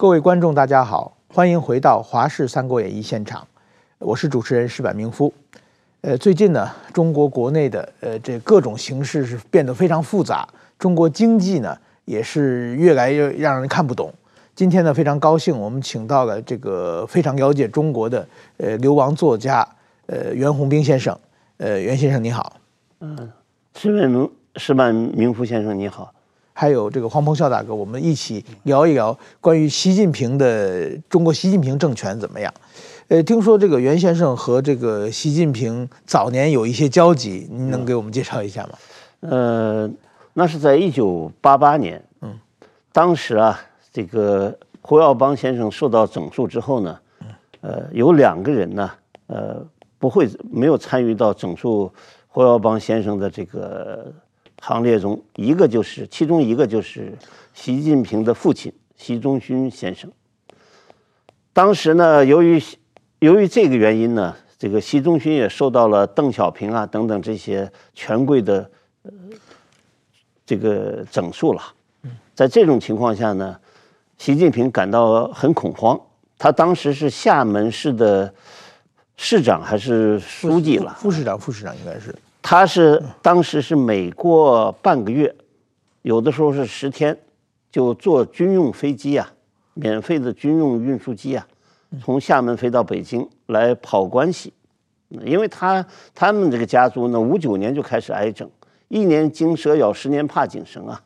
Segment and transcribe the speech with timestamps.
[0.00, 3.44] 各位观众，大家好，欢迎回到《华视三国演义》现场，
[3.98, 5.34] 我是主持人石板明夫。
[6.02, 10.48] 呃，最近呢，中国国内的呃这各种形势是变得非常复杂，
[10.78, 14.14] 中国经济呢也是越来越让人看不懂。
[14.54, 18.24] 今天呢，非常高兴，我们请到了这个非常了解中国的
[18.58, 19.66] 呃流亡作家
[20.06, 21.18] 呃袁宏斌先生。
[21.56, 22.52] 呃，袁先生你好。
[23.00, 23.32] 嗯，
[23.74, 26.14] 石板明石板明夫先生你好。
[26.60, 32.52] 还有这个黄鹏孝大哥，我们一起聊一聊关于习近平的中国习近平政权怎么样？
[33.06, 38.70] 呃，听说这个袁先生和这个习近平早年有一些交集，您能给我们介绍一下吗？
[39.20, 39.88] 呃，
[40.32, 42.36] 那是在一九八八年，嗯，
[42.92, 43.60] 当时啊，
[43.92, 46.98] 这个胡耀邦先生受到整肃之后呢，
[47.60, 48.90] 呃，有两个人呢，
[49.28, 49.64] 呃，
[49.96, 51.88] 不会没有参与到整肃
[52.26, 54.12] 胡耀邦先生的这个。
[54.60, 57.12] 行列中，一个就是其中一个就是
[57.54, 60.10] 习近平的父亲习仲勋先生。
[61.52, 62.62] 当时呢，由于
[63.20, 68.70] 由于这个原因呢，这个习仲勋也受到了邓小平啊等等这些权贵的
[70.46, 71.62] 这个整肃了。
[72.34, 73.58] 在这种情况下呢，
[74.18, 76.00] 习近平感到很恐慌。
[76.36, 78.32] 他当时是厦门市的
[79.16, 80.96] 市长还是书记了？
[81.00, 82.14] 副市长，副市长应该是。
[82.50, 85.36] 他是当时是每过半个月，
[86.00, 87.14] 有的时候是十天，
[87.70, 89.30] 就坐军用飞机啊，
[89.74, 91.46] 免费的军用运输机啊，
[92.02, 94.50] 从厦门飞到北京来跑关系，
[95.26, 98.50] 因为他他们这个家族呢，五九年就开始挨整，
[98.88, 100.98] 一年惊蛇咬，十年怕井绳啊，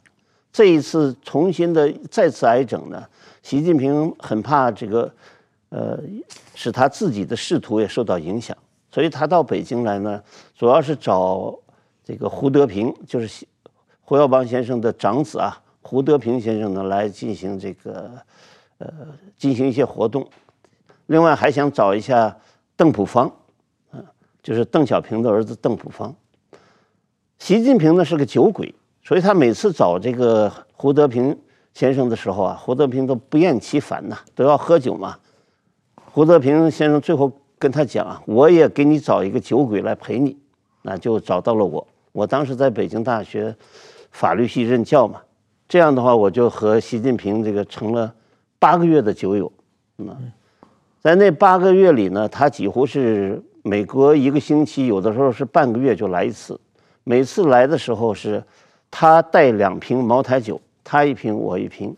[0.52, 3.04] 这一次重新的再次挨整呢，
[3.42, 5.12] 习近平很怕这个，
[5.70, 5.98] 呃，
[6.54, 8.56] 使他自己的仕途也受到影响。
[8.92, 10.22] 所以他到北京来呢，
[10.54, 11.58] 主要是找
[12.04, 13.46] 这个胡德平，就是
[14.02, 18.10] 胡耀邦先生的长子啊，胡德平先生呢来进行这个
[18.76, 18.92] 呃
[19.38, 20.28] 进行一些活动。
[21.06, 22.36] 另外还想找一下
[22.76, 23.32] 邓朴方，
[23.92, 24.04] 嗯，
[24.42, 26.14] 就是邓小平的儿子邓朴方。
[27.38, 31.34] 习近平呢是个酒鬼，所以他每次找这个胡德平
[31.72, 35.16] 先生的时候啊，胡德平都不厌其烦呐，都要喝酒嘛。
[36.12, 37.32] 胡德平先生最后。
[37.62, 40.36] 跟他讲啊，我也给你找一个酒鬼来陪你，
[40.82, 41.86] 那就找到了我。
[42.10, 43.54] 我当时在北京大学
[44.10, 45.20] 法律系任教嘛，
[45.68, 48.12] 这样的话我就和习近平这个成了
[48.58, 49.52] 八个月的酒友。
[49.98, 50.32] 嗯，
[51.00, 56.60] 在那八个月里呢，他几乎是每隔一个星期，有的时候是半个月就来一次。
[57.04, 58.42] 每次来的时候是，
[58.90, 61.96] 他带两瓶茅台酒，他一瓶我一瓶，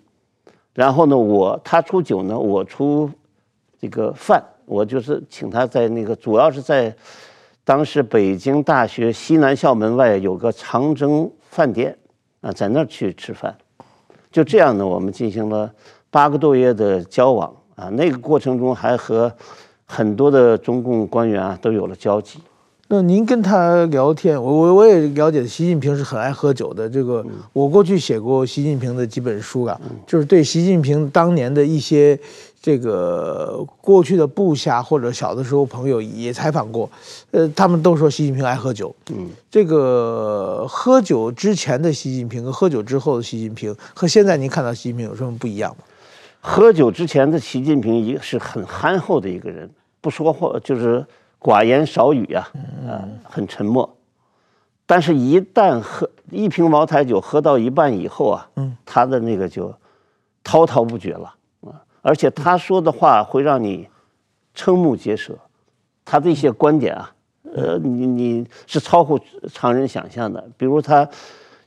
[0.75, 3.11] 然后呢，我他出酒呢，我出
[3.81, 4.45] 这个饭。
[4.67, 6.95] 我就是请他在那个，主要是在
[7.65, 11.97] 当时北京大学西南校门外有个长征饭店
[12.41, 13.57] 啊，在那儿去吃饭。
[14.31, 15.73] 就这样呢，我们进行了
[16.11, 17.89] 八个多月的交往啊。
[17.89, 19.33] 那个过程中还和
[19.85, 22.41] 很多的中共官员啊都有了交集。
[22.89, 26.89] 那您跟他聊天，我我我也了解，习近平是很爱喝酒的。
[26.89, 32.19] 这个我过去写过习近平的几本书啊，就是对习近平当年的一些。
[32.65, 36.91] 这个过去的部下或者小的时候朋友也采访过，
[37.31, 38.97] 呃，他们都说习近平爱喝酒。
[39.11, 45.85] 嗯，这个喝酒之前的习近平和喝酒之后的习近平和现在您看到习近平有什么不一样吗？
[46.41, 49.69] 喝酒之前的习近平一个是很憨厚的一个人，
[50.01, 51.05] 不说话就是
[51.45, 52.49] 寡言少语啊，
[52.89, 53.95] 啊，很沉默。
[54.87, 59.75] 但是，一旦喝一瓶茅台酒喝到一半以后啊，嗯，他的那个就
[60.43, 61.35] 滔滔不绝了。
[62.01, 63.87] 而且他说的话会让你
[64.57, 65.35] 瞠目结舌，
[66.03, 67.13] 他的一些观点啊，
[67.55, 69.21] 呃，你你是超乎
[69.53, 70.43] 常人想象的。
[70.57, 71.07] 比如他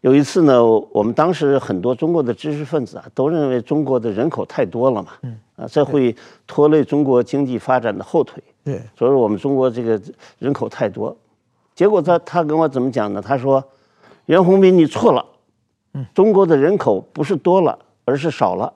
[0.02, 5.12] 有一次呢，我们当时很多中国的知识分子啊，都认为中国的人口太多了嘛，
[5.56, 6.16] 啊，这会
[6.48, 8.42] 拖累中国经济发展的后腿。
[8.68, 10.02] 对，所以说我们中国这个
[10.40, 11.16] 人口太多。
[11.74, 13.22] 结果他他跟我怎么讲呢？
[13.22, 13.64] 他说
[14.28, 15.26] ：“袁宏斌，你错了，
[16.14, 18.74] 中国的人口不是多了，而是少了。”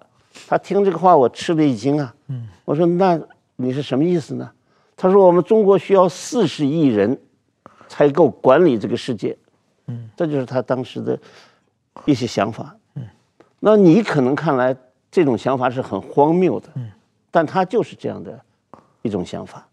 [0.48, 2.15] 他听这个话，我吃了一惊啊！
[2.30, 3.19] 嗯我说：“那
[3.57, 4.50] 你是什么意思呢？”
[4.95, 7.19] 他说：“我们中国需要四十亿人，
[7.89, 9.38] 才够管理这个世界。”
[9.88, 11.19] 嗯这就是他当时的
[12.06, 12.74] 一些想法。
[12.95, 13.04] 嗯
[13.60, 14.74] 那你可能看来
[15.12, 16.89] 这种想法是很荒谬的，嗯
[17.30, 18.39] 但他就是这样的
[19.01, 19.68] 一种想法。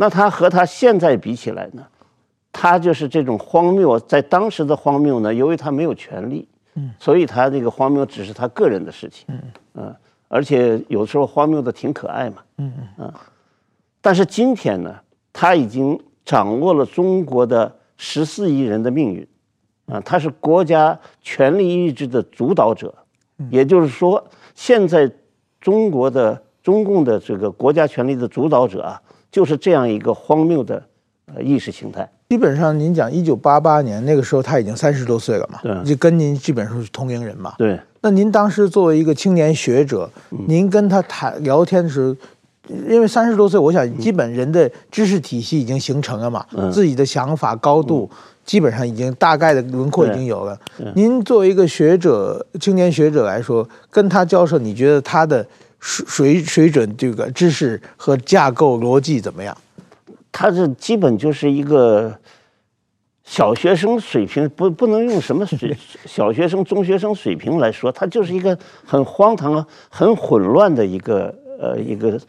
[0.00, 1.86] 那他和他现在比起来呢？
[2.50, 6.48] 他就是这种荒谬，在当时的荒谬呢，由于他没有权利。
[6.74, 9.26] 嗯，所以他这个荒谬只是他个人的事情，
[9.74, 9.94] 嗯，啊，
[10.28, 13.20] 而且有时候荒谬的挺可爱嘛，嗯嗯，啊，
[14.00, 14.94] 但是今天呢，
[15.34, 19.26] 他已经掌握了中国的十四亿人的命运，
[19.84, 22.94] 啊，他是国家权力意志的主导者，
[23.50, 24.24] 也就是说，
[24.54, 25.12] 现在
[25.60, 30.82] 中国的中共的这个国家权力的主导者啊，就是这样一个荒谬的
[31.34, 32.08] 呃意识形态。
[32.28, 37.54] 基本上，您讲一九八八年那个时候他已经三十多岁了嘛，对，就跟您基本上是同龄人嘛。
[37.58, 37.78] 对。
[38.02, 40.08] 那您当时作为一个青年学者，
[40.46, 42.14] 您跟他谈聊天的时候，
[42.88, 48.08] 因为三十多岁，我想基本人的知识体系已经形成了嘛，自己的想法高度
[48.44, 50.58] 基本上已经大概的轮廓已经有了。
[50.94, 55.44] 您作为一个学者，青年学者来说，跟他交涉，你觉得他的
[55.80, 59.56] 水水准这个知识和架构逻辑怎么样？
[60.32, 62.16] 他这基本就是一个
[63.24, 72.20] 小学生水平，不不能用什么水 小学生、中学生水平来说，他就是一个很荒唐、很混乱的一个呃一个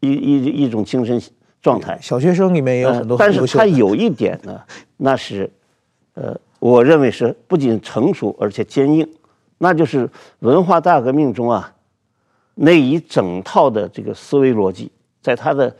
[0.00, 1.20] 一一一种精神
[1.60, 1.98] 状态。
[2.00, 4.60] 小学生里面也有很多，但是他有一点呢，
[4.96, 5.50] 那是
[6.14, 9.08] 呃，我认为是不仅成熟而且坚硬，
[9.58, 10.08] 那就是
[10.40, 11.73] 文化大革命中啊
[12.54, 14.90] 那一整套的这个思维逻辑，
[15.20, 15.74] 在他的。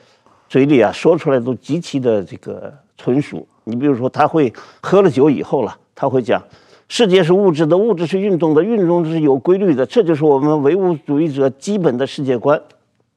[0.46, 3.44] 嘴里啊，说出来都极其的这个纯熟。
[3.64, 6.40] 你比如说，他会喝了酒以后了，他会讲：
[6.86, 9.84] 世界是物质的，物质是运动的，运动是有规律的。
[9.84, 12.60] 这就是我们唯物主义者基本的世界观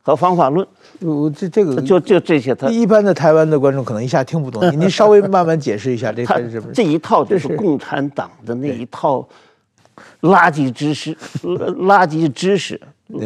[0.01, 0.65] 和方法论。
[1.01, 4.63] 我这这个就就这些，他一般的台湾的观众可能一下听不懂。
[4.79, 6.39] 您稍微慢慢解释一下，这他
[6.73, 9.27] 这一套就是共产党的那一套
[10.21, 12.81] 垃圾知识，垃圾知识，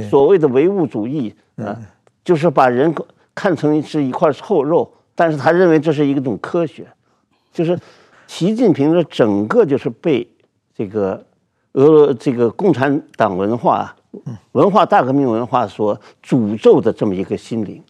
[0.09, 1.79] 所谓的唯物主义啊，
[2.23, 2.93] 就是把人。
[3.33, 6.85] 看成是一块臭肉，但是他认为这是一种科学，
[7.53, 7.79] 就是
[8.27, 10.27] 习近平的整个就是被
[10.75, 11.25] 这个
[11.71, 13.95] 俄这个共产党文化、
[14.51, 17.81] 文化大革命文化所诅咒的这么一个心灵。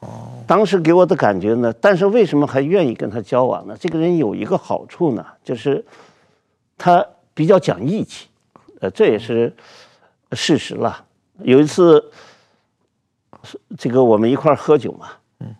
[0.00, 3.74] 哦，当时给我的感觉呢，但是为什么还愿意跟他交往呢？
[3.80, 5.82] 这个人有一个好处呢，就是
[6.76, 8.28] 他比较讲义气，
[8.80, 9.52] 呃，这也是
[10.32, 11.06] 事实了。
[11.44, 12.10] 有一次。
[13.76, 15.08] 这个我们一块儿喝酒嘛，
[15.40, 15.52] 嗯，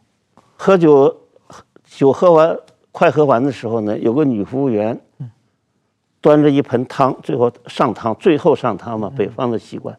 [0.56, 1.20] 喝酒，
[1.84, 2.56] 酒喝完
[2.92, 5.28] 快喝完的时候呢，有个女服务员，嗯，
[6.20, 9.98] 端着一盆汤，最后上汤，最后上汤嘛，北方的习惯。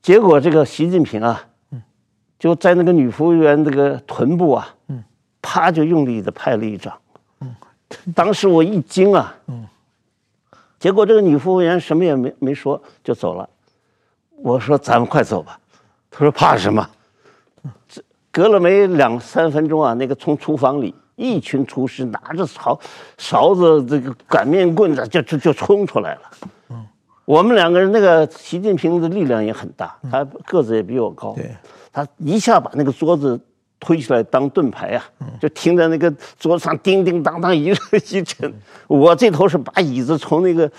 [0.00, 1.82] 结果这个习近平啊，嗯，
[2.38, 5.02] 就在那个女服务员这个臀部啊，嗯，
[5.42, 6.96] 啪就用力的拍了一掌，
[7.40, 7.56] 嗯，
[8.14, 9.66] 当时我一惊啊，嗯，
[10.78, 13.50] 结果这个女服务员什么也没没说就走了，
[14.42, 15.58] 我说咱们快走吧。
[16.10, 16.88] 他说：“怕什么？
[17.88, 18.02] 这
[18.32, 22.78] 隔了没两三分钟啊，那个从厨房里一群厨师拿着勺
[23.18, 26.20] 勺子、这个擀面棍子就就就冲出来了。
[26.70, 26.86] 嗯，
[27.24, 31.32] 我们两个人，那个习近平的力量也很大，他个子也比我高。
[31.34, 31.54] 对，
[31.92, 33.38] 他一下把那个桌子
[33.78, 35.04] 推起来当盾牌啊，
[35.40, 37.72] 就停在那个桌子上叮叮当当一
[38.10, 38.52] 一阵。
[38.88, 40.70] 我这头是把椅子从那个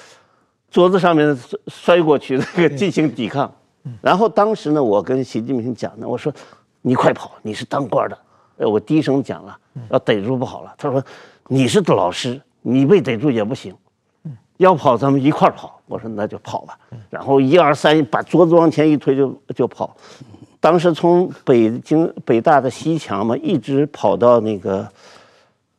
[0.72, 1.38] 桌子上面
[1.68, 3.54] 摔过去，那个进行抵抗。”
[4.02, 6.34] 然后当时呢，我跟习近平讲呢，我说
[6.82, 8.18] ：“你快跑，你是当官的。”
[8.58, 9.58] 呃，我低声讲了，
[9.90, 10.74] 要逮住不好了。
[10.78, 11.04] 他说
[11.50, 13.76] ：“你是老师，你被逮住也不行，
[14.58, 16.78] 要跑咱们一块儿跑。”我说：“那就跑吧。”
[17.10, 19.98] 然后一二三，把桌子往前一推就就跑。
[20.60, 24.88] 当时从北京北大的西墙嘛，一直跑到那个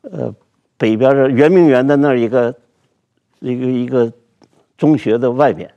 [0.01, 0.35] 呃
[0.77, 2.53] 北边的圆明园的那儿一个
[3.39, 4.13] 一个一个
[4.83, 5.71] 中学的外边。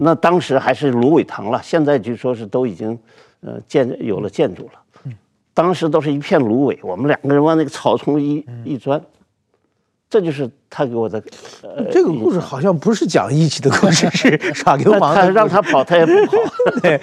[0.00, 2.98] 那当时还是芦苇塘了，现在据说是都已经，
[3.40, 5.12] 呃，建有了建筑了。
[5.54, 9.00] 当时都是一片芦苇，我们两个人往那个草丛一一钻，
[10.10, 11.22] 这就是他给我的。
[11.62, 15.14] 呃，这个故事好像不是讲义气的故事，是耍流氓。
[15.14, 16.32] 他让他跑，他也不跑。
[16.82, 16.96] 对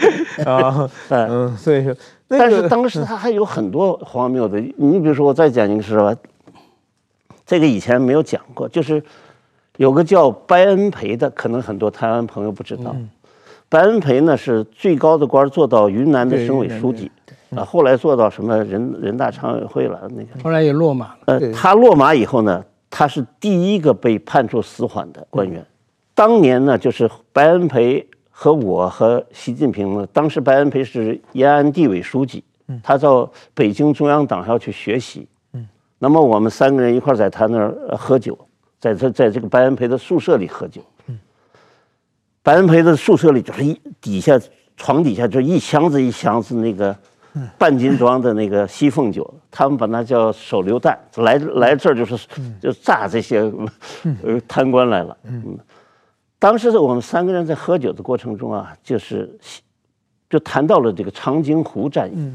[0.44, 1.96] 啊， 嗯，所以说，
[2.28, 4.60] 但是当时他还有很多荒谬的。
[4.60, 6.14] 你比如说，我再讲一个事吧，
[7.46, 9.02] 这个以前没有讲过，就是。
[9.78, 12.92] 有个叫白恩培的，可能很多台湾朋友不知道。
[12.96, 13.10] 嗯、
[13.68, 17.12] 白恩培呢是最高的官，做到云南的省委书记，
[17.56, 20.44] 啊，后来做到什么人人大常委会了那个。
[20.44, 21.18] 后来也落马了。
[21.26, 25.62] 呃，他落马以后呢，他是第一个被判处死缓的官员。
[25.62, 25.66] 嗯、
[26.14, 32.44] 当年呢，就是白恩培和我和习近平呢，当时白恩培是延安地委书记，
[32.82, 35.28] 他到北京中央党校去学习。
[35.54, 35.68] 嗯。
[36.00, 38.38] 那么我们三个人一块在他那儿喝酒。
[38.80, 40.82] 在这，在这个白恩培的宿舍里喝酒。
[42.44, 44.40] 白恩培的宿舍里就是一底下
[44.78, 46.96] 床底下就一箱子一箱子那个
[47.58, 52.28] 半斤装的那个西凤酒，他们把那叫手榴弹，来来这儿就是
[52.62, 53.40] 就炸这些
[54.22, 55.18] 呃贪官来了。
[55.24, 55.58] 嗯，
[56.38, 59.36] 当时我们三个人在喝酒的过程中啊，就是
[60.30, 62.32] 就谈到了这个长津湖战役。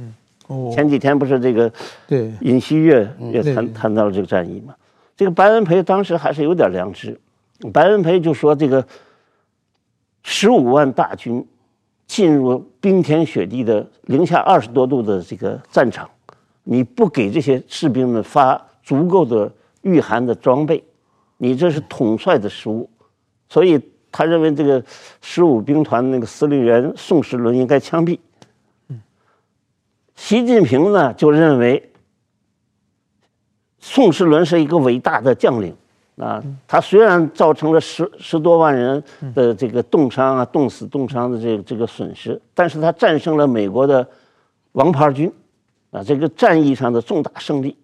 [0.75, 1.73] 前几天不是这个
[2.09, 4.75] 对尹锡悦也谈谈到了这个战役嘛？
[5.21, 7.21] 这个白恩培当时还是有点良知，
[7.75, 8.83] 白恩培就说：“这个
[10.23, 11.47] 十五万大军
[12.07, 16.09] 进入冰天雪地的零下二十多度的这个战场，
[16.65, 20.83] 你不给这些士兵们发足够的御寒的装备，
[21.37, 22.89] 你这是统帅的失误。
[23.51, 23.79] 所以
[24.11, 24.83] 他认为这个
[25.21, 28.19] 十五兵团那个司令员宋时轮应该枪毙。
[30.17, 31.90] 习近平呢就认为
[33.81, 35.75] 宋时轮是一个伟大的将领。
[36.17, 39.03] 啊，他虽然造成了十十多万人
[39.35, 44.07] 的这个冻伤啊、冻死、冻伤的这个这个损失，但是他战胜了美国的
[44.73, 45.33] 王牌军，
[45.91, 47.75] 啊，这个战役上的重大胜利，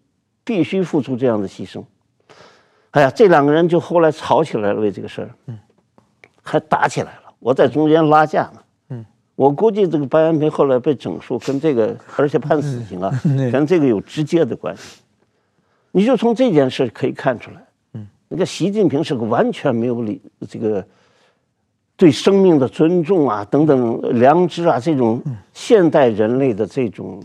[0.45, 1.83] 必须付出这样的牺牲。
[2.91, 5.59] 哎呀，这两个人就后来吵起来了，为这个事儿，嗯，
[6.43, 7.33] 还打起来了。
[7.39, 8.61] 我在中间拉架呢，
[8.91, 13.11] 嗯，我估计这个白安平后来被整肃，跟这个而且判死刑啊，
[13.51, 15.01] 跟这个有直接的关系。
[15.97, 17.67] 你就从这件事可以看出来。
[17.95, 20.87] 嗯那个习近平是个完全没有理这个
[21.97, 25.23] 对生命的尊重啊，等等良知啊，这种
[25.55, 27.23] 现代人类的这种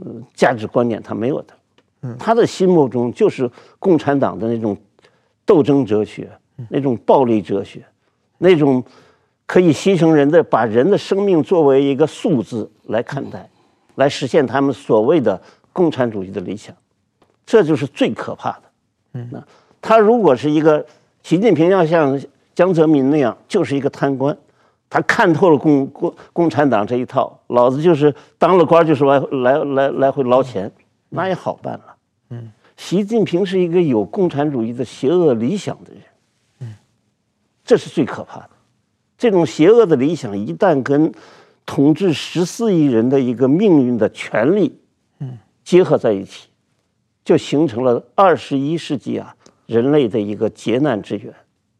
[0.00, 1.54] 呃价值观念他没有的。
[2.18, 4.76] 他的心目中就是共产党的那种
[5.44, 6.28] 斗争哲学，
[6.68, 7.84] 那种暴力哲学，
[8.38, 8.82] 那种
[9.46, 13.48] 可以牺牲人的，把人的生命作为一个数字来看待，
[13.94, 15.40] 来实现他们所谓的
[15.72, 16.74] 共产主义的理想，
[17.46, 18.62] 这就是最可怕的。
[19.14, 19.42] 嗯。
[19.80, 20.84] 他如果是一个
[21.22, 22.20] 习近平，要像
[22.54, 24.36] 江泽民那样，就是一个贪官，
[24.90, 30.70] 他看透了共共共产党这一套，老子就是当了官就是来来来来回捞钱，
[31.10, 31.96] 那也好办了。
[32.30, 36.02] 嗯，习近平是一个有共产主义的邪恶理想的人，
[36.60, 36.74] 嗯，
[37.64, 38.50] 这是最可怕的。
[39.16, 41.12] 这种邪恶的理想一旦跟
[41.64, 44.80] 统治十四亿人的一个命运的权利，
[45.20, 46.48] 嗯，结合在一起，
[47.26, 49.34] 就形成了二十一世纪啊。
[49.66, 51.34] 人类的一个劫难之源，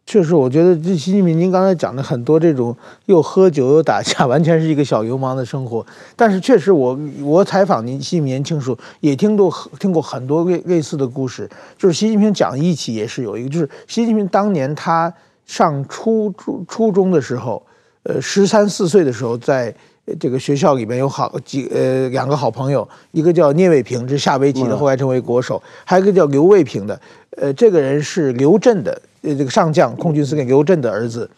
[0.05, 5.87] 确实，我觉得这习近平您刚才讲的很多这种又喝酒又打架， 完全是一个小流氓的生活。
[6.17, 9.49] 但是确实我，我采访您习近平年轻时候，也听过
[9.79, 11.49] 听过很多类类似的故事。
[11.79, 17.65] 就是习近平讲义气也是有一个，就是习近平当年他上初初初中的时候，
[18.03, 19.73] 呃，十三四岁的时候在。
[20.21, 27.01] 这个学校里面有好几呃两个好朋友，一个叫聂卫平，这是下围棋的，后来成为国手；还有一个叫刘卫平的，
[27.37, 31.29] 呃，这个人是刘震的，呃，这个上将，空军司令刘震的儿子。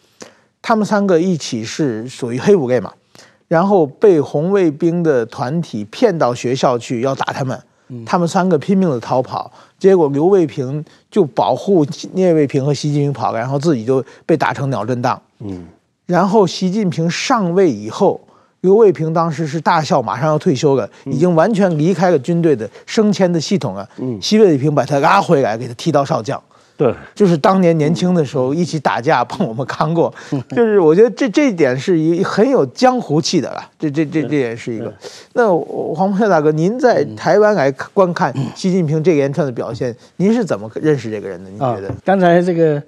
[0.61, 2.93] 他们三个一起是属于黑五类嘛，
[3.47, 7.59] 然后被红卫兵的团体骗到学校去要打他们，
[8.05, 15.19] 他们三个拼命的逃跑，结果刘卫平就保护聂卫平和习近平跑了，然后自己就被打成脑震荡。
[15.39, 15.65] 嗯，
[16.05, 18.21] 然后习近平上位以后。
[18.61, 23.89] 刘卫平当时是大校，马上要退休了，已经完全离开了军队的升迁的系统了。
[23.99, 26.43] 嗯，习卫平把他拉回来，给他提到少将。
[26.77, 30.13] 对，就是当年年轻的时候一起打架，帮我们扛过。
[30.51, 33.61] 就是我觉得这这一点是一很有江湖气的了。
[33.79, 34.93] 这这这这也是一个。
[35.33, 35.49] 那
[35.95, 41.51] 黄澎孝大哥，您在台湾来观看习近平这一连串的表现，您是怎么认识这个人的？
[41.51, 41.93] 您觉得？
[42.05, 42.81] 刚才这个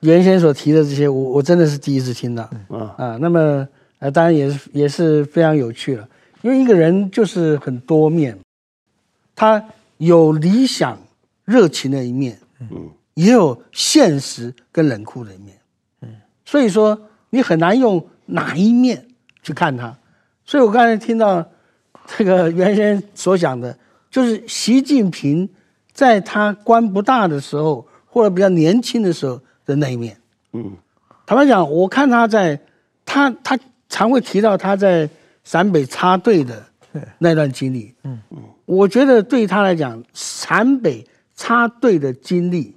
[0.00, 2.42] 原先所提的这些，我我真的是第一次听到。
[2.68, 3.66] 啊啊，那么。
[4.00, 6.08] 呃，当然也是也是非常有趣了，
[6.40, 8.34] 因为一个人就是很多面，
[9.36, 9.62] 他
[9.98, 10.98] 有理想、
[11.44, 15.54] 热情的一面，嗯，也有现实跟冷酷的一面，
[16.00, 16.08] 嗯，
[16.46, 19.06] 所以说你很难用哪一面
[19.42, 19.94] 去看他。
[20.46, 21.46] 所以我刚才听到
[22.16, 23.78] 这个原先所讲的，
[24.10, 25.46] 就是习近平
[25.92, 30.16] 在他官不大的时候，或者比较年轻的时候的那一面，
[30.54, 30.72] 嗯，
[31.26, 32.58] 坦白讲，我看他在
[33.04, 33.58] 他他。
[33.90, 35.10] 常会提到他在
[35.44, 36.64] 陕北插队的
[37.18, 37.92] 那段经历。
[38.04, 41.04] 嗯嗯，我觉得对他来讲，陕北
[41.34, 42.74] 插队的经历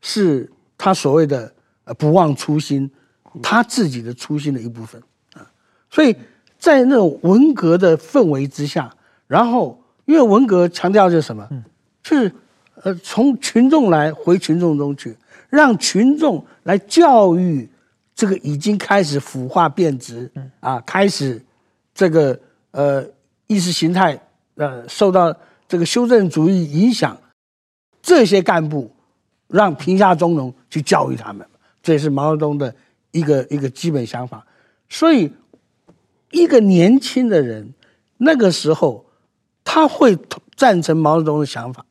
[0.00, 1.52] 是他所谓的
[1.84, 2.90] 呃不忘初心，
[3.42, 5.00] 他自己的初心的一部分
[5.34, 5.46] 啊。
[5.90, 6.16] 所以
[6.58, 8.90] 在那种文革的氛围之下，
[9.26, 11.46] 然后因为文革强调就是什么？
[12.02, 12.32] 就是
[12.82, 15.14] 呃从群众来回群众中去，
[15.50, 17.68] 让群众来教育。
[18.20, 21.42] 这个已经开始腐化变质，啊，开始
[21.94, 22.38] 这个
[22.70, 23.02] 呃
[23.46, 24.20] 意识形态
[24.56, 25.34] 呃受到
[25.66, 27.16] 这个修正主义影响，
[28.02, 28.94] 这些干部
[29.48, 31.48] 让贫下中农去教育他们，
[31.82, 32.74] 这也是毛泽东的
[33.10, 34.46] 一个一个基本想法。
[34.90, 35.32] 所以，
[36.30, 37.72] 一个年轻的人
[38.18, 39.06] 那个时候
[39.64, 40.14] 他会
[40.54, 41.82] 赞成毛泽东的想法，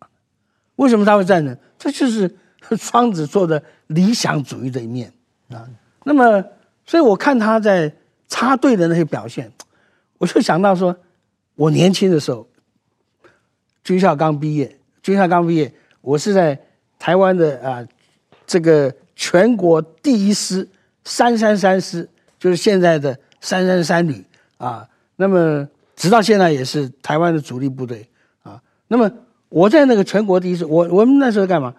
[0.76, 1.58] 为什么他会赞成？
[1.80, 2.38] 这就是
[2.78, 5.12] 双子座的理想主义的一面
[5.50, 5.68] 啊。
[6.10, 6.44] 那么，
[6.88, 7.94] 所以我看他在
[8.28, 9.52] 插队的那些表现，
[10.18, 10.98] 我就想到说，
[11.54, 12.48] 我年轻的时候，
[13.84, 16.60] 军校刚毕业，军校刚毕业，我是在
[16.98, 17.88] 台湾的啊、
[18.48, 20.68] 这个全国第一师
[21.04, 24.26] 三三三师，就是现在的三三三旅
[24.58, 28.10] 啊，那么直到现在也是台湾的主力部队
[28.42, 28.60] 啊。
[28.88, 29.12] 那么
[29.50, 31.76] 我在那个全国第一次，我我们那时候干嘛？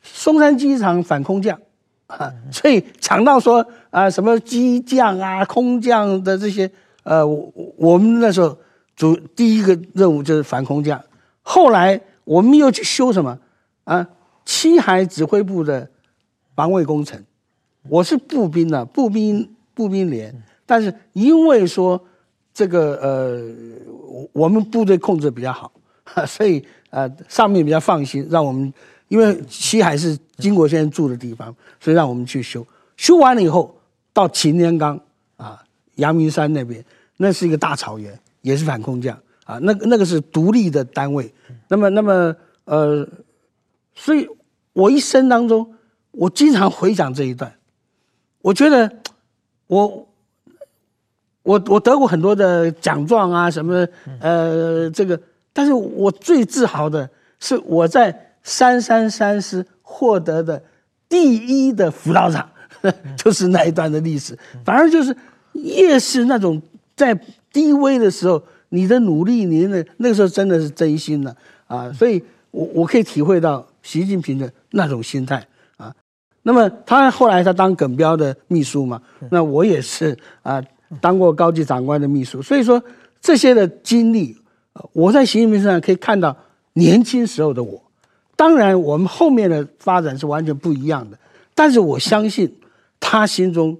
[0.00, 1.60] 松山机场反空降
[2.06, 6.70] 啊， 所以抢到说啊什么机降啊、空降的这些，
[7.02, 8.56] 呃，我我们那时候
[8.94, 11.02] 主第一个任务就是反空降。
[11.42, 13.38] 后来我们又去修什么
[13.84, 14.06] 啊？
[14.44, 15.88] 七海指挥部的
[16.54, 17.20] 防卫工程，
[17.88, 20.32] 我是步兵的、步兵步兵连，
[20.64, 22.00] 但是因为说
[22.54, 23.42] 这个呃，
[24.32, 25.72] 我们部队控制比较好，
[26.26, 28.72] 所以呃上面比较放心，让我们
[29.08, 32.66] 因为西海是经国先生住的地方，所以让我们去修。
[32.96, 33.78] 修完了以后，
[34.12, 35.00] 到擎天岗
[35.36, 35.62] 啊，
[35.96, 36.84] 阳明山那边，
[37.16, 41.32] 那是一个大草原，也是反空降啊，那个那个是独立的单位。
[41.68, 42.34] 那么那么
[42.64, 43.06] 呃，
[43.94, 44.28] 所以。
[44.76, 45.74] 我一生当中，
[46.10, 47.50] 我经常回想这一段，
[48.42, 48.92] 我觉得
[49.68, 50.06] 我
[51.42, 53.88] 我我得过很多的奖状啊什么
[54.20, 55.18] 呃这个，
[55.54, 57.08] 但是我最自豪的
[57.40, 60.62] 是我在三三三师获得的
[61.08, 62.48] 第一的辅导长，
[63.18, 64.38] 就是那一段的历史。
[64.64, 65.14] 反而就是
[65.52, 66.62] 越是那种
[66.94, 67.12] 在
[67.52, 71.36] 低微的时候，你的努力，你的那个时候真的是真心的
[71.66, 72.22] 啊，所以
[72.52, 74.50] 我我可以体会到习近平的。
[74.70, 75.42] 那种心态
[75.78, 75.94] 啊，
[76.42, 79.00] 那么他后来他当耿彪的秘书嘛，
[79.30, 80.62] 那我也是啊，
[81.00, 82.82] 当过高级长官的秘书，所以说
[83.18, 84.36] 这些的经历，
[84.92, 86.36] 我在习近平身上可以看到
[86.74, 87.82] 年轻时候的我。
[88.36, 91.18] 当然，我们后面的发展是完全不一样的，
[91.54, 92.54] 但是我相信
[93.00, 93.76] 他心中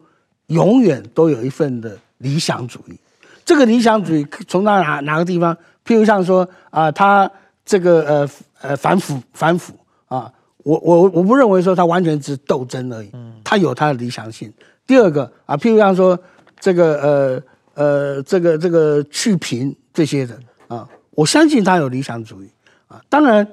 [0.46, 2.98] 永远都有一份的理想主义。
[3.44, 5.54] 这个理想主义从哪哪哪个地方？
[5.84, 7.30] 譬如像说啊，他
[7.64, 8.28] 这个呃
[8.62, 9.74] 呃反腐反腐
[10.06, 10.32] 啊。
[10.64, 13.12] 我我我不认为说他完全只是斗争而已，
[13.44, 14.52] 他有他的理想性。
[14.84, 16.18] 第二个啊，譬如像说
[16.58, 17.42] 这个呃
[17.74, 22.50] 呃这个这个去贫这些的啊，我相信他有理想主义
[22.88, 23.00] 啊。
[23.08, 23.46] 当然，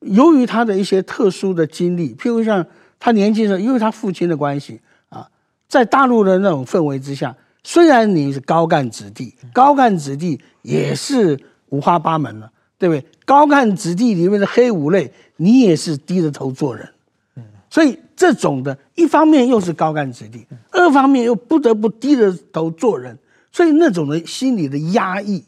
[0.00, 2.66] 由于他的一些特殊的经历，譬如像
[2.98, 5.28] 他年轻时候，因为他父亲的关系啊，
[5.68, 12.50] 在大陆的那种氛围之下，虽然你是高干子弟，高干子弟也是五花八门了。
[12.80, 13.04] 对不对？
[13.26, 16.88] 高干子弟里面的黑五类，你也是低着头做人，
[17.36, 23.18] 嗯，所以这种的一方面又是高干子弟，二方面又不得不低着头做人，
[23.52, 25.44] 所以那种的心理的压抑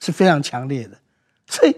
[0.00, 0.98] 是非常强烈的。
[1.46, 1.76] 所以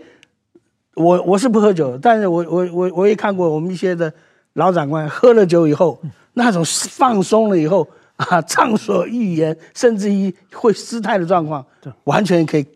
[0.95, 4.13] 我我是不喝酒，但是我我我我也看过我们一些的
[4.55, 6.01] 老长官喝了酒以后，
[6.35, 11.65] 那种放松了以后啊，畅所欲言，甚至于会失态的状况，
[12.05, 12.67] 完全可以。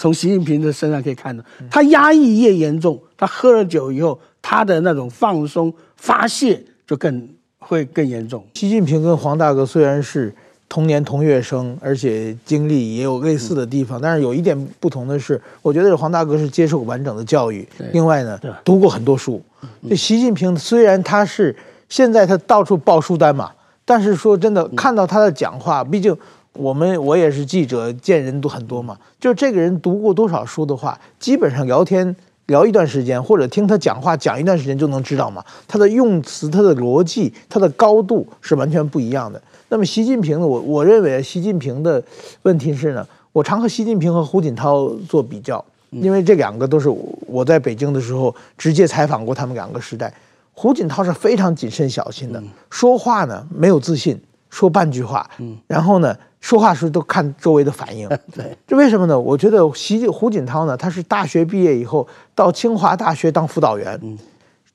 [0.00, 8.46] 从习近平的身上可以看到，他压抑越严重，他喝了酒以后，他的那种放松发泄就更会更严重。
[8.54, 10.32] 习近平跟黄大哥虽然是
[10.68, 19.42] 同年同月生，而且经历也有类似的地方，但是有一点不同的是，我觉得黄大哥是接受完整的教育，另外呢，读过很多书。
[19.88, 21.56] 这习近平虽然他是
[21.88, 23.50] 现在他到处报书单嘛，
[23.84, 26.16] 但是说真的，看到他的讲话，毕竟。
[26.54, 28.96] 我们我也是记者，见人都很多嘛。
[29.20, 35.44] 就这个人读过多少书的话，基本上聊天聊一段时间，或者听他讲话讲一段时间就能知道嘛。
[35.68, 39.40] 他的用词、他的逻辑、他的高度是完全不一样的。
[39.68, 40.46] 那么习近平呢？
[40.46, 42.02] 我我认为习近平的
[42.42, 46.88] 问题是呢，我常和习近平和胡锦涛做比较，因为这两个都是
[47.26, 50.12] 我在北京的时候直接采访过他们两个时代。
[50.52, 55.28] 胡锦涛是非常谨慎小心的，说话呢没有自信，说半句话，
[55.66, 56.16] 然后呢。
[56.40, 59.18] 说话时都看周围的反应， 对，这为什么呢？
[59.18, 64.16] 我觉得习胡锦涛呢，他是大学毕业以后到清华大学当辅导员，嗯，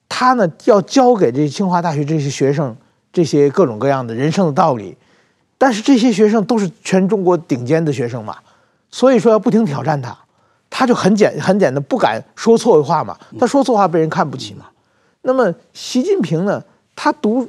[0.10, 2.76] 他呢要教给这清华大学这些学生
[3.14, 4.98] 这些各种各样的人生的道理，
[5.60, 8.36] 但是这些学生都是全中国顶尖的学生嘛，
[8.90, 10.18] 所以说要不停挑战他，
[10.68, 14.66] 他就很简很简单不敢说错话嘛，他说错话被人看不起嘛。
[15.22, 16.62] 那么习近平呢，
[16.96, 17.48] 他读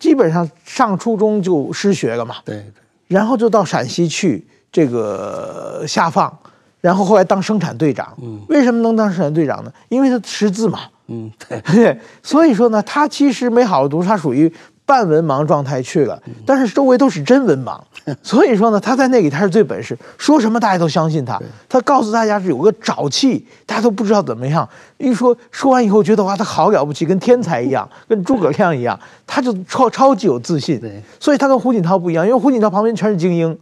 [0.00, 2.64] 基本上上初中就失学了嘛，对。
[3.06, 6.34] 然后就到陕西去这个下放，
[6.80, 8.12] 然后后来当生产队长。
[8.22, 9.70] 嗯，为什么能当生产队长呢？
[9.90, 10.80] 因为他识字嘛。
[11.08, 11.30] 嗯，
[11.72, 11.96] 对。
[12.24, 14.50] 所以说呢，他其实没好好读，他属于。
[14.86, 17.78] 半文盲状态去了，但是周围都是真文盲，
[18.22, 21.38] 所以说呢，他在那里他是最本事，说什么大家都相信他。
[21.68, 24.66] 他告诉大家是有个沼气，大家都不知道怎么样。
[24.98, 30.80] 一说说完以后，觉得哇，他好了不起，跟天才一样， 跟诸葛亮一样，他就超超级有自信。
[31.20, 33.58] 所以他跟胡锦涛不一样，因为胡锦涛旁边全是精英，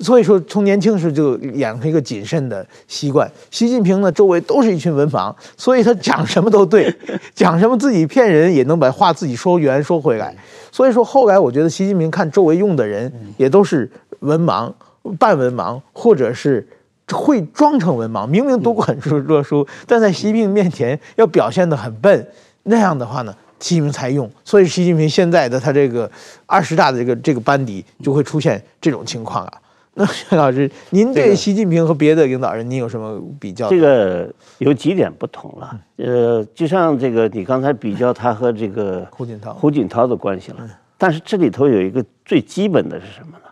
[0.00, 3.30] 所以说从年轻时就养成一个谨慎的习惯。
[3.50, 6.94] 习近平呢，周围都是一群文盲，所以他讲什么都对，
[7.34, 10.34] 讲什么自己骗人也能把话自己说圆说回来。
[10.70, 14.72] 所以说，后来我觉得习近平看周围用的人也都是文盲、
[15.18, 16.66] 半文盲，或者是
[17.12, 22.26] 会装成文盲，明明读过很多书，但在习近平面前要表现得很笨，
[22.62, 24.30] 那样的话呢，习近平才用。
[24.44, 26.10] 所以习近平现在的他这个
[26.46, 29.52] 二十大的这个这个班底就会出现这种情况啊。
[29.96, 33.68] 那薛老师，您对习近平和别的领导人，您有什么比较？
[33.68, 35.80] 这个有几点不同了。
[35.98, 40.58] 呃，就像这个你刚才比较他和这个胡锦涛、胡锦涛的关系了。
[40.98, 43.43] 但是这里头有一个最基本的是什么呢？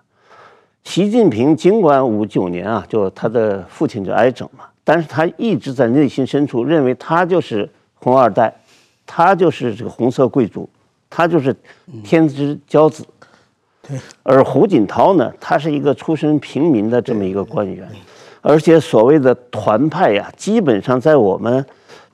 [0.84, 8.54] 习近平尽管五九年啊，就他的父亲就挨整嘛，但是他一直在内心深处认为他就是红二代，
[9.06, 10.68] 他就是这个红色贵族，
[11.08, 11.54] 他就是
[12.04, 13.06] 天之骄子。
[13.86, 17.88] 对而胡锦涛呢，他是一个出身平民的这么一个官员，
[18.40, 21.64] 而且所谓的团派呀，基本上在我们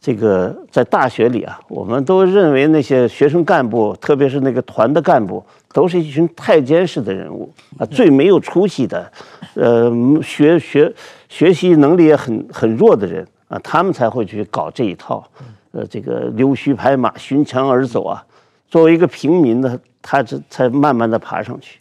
[0.01, 9.11] 这个在大学里啊，我们都认为那些学生干部，特别是那个团的干部，都是一群太监式的人物啊，最没有出息的，
[9.55, 10.93] 呃，学学
[11.29, 15.29] 学习能力也很很弱的人啊，他们才会去搞这一套，
[15.73, 18.25] 呃，这个溜须拍马、寻墙而走啊。
[18.69, 21.77] 作为一个平民呢，他这才慢慢的爬上去。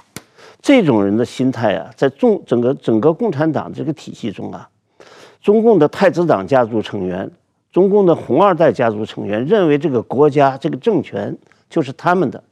[0.60, 4.68] 这种人的心态啊，在中整个整个共产党这个体系中啊，
[5.40, 7.30] 中共的太子党家族成员、
[7.78, 11.38] 中共的红二代家族成员认为这个国家这个政权
[11.70, 12.44] 就是他们的。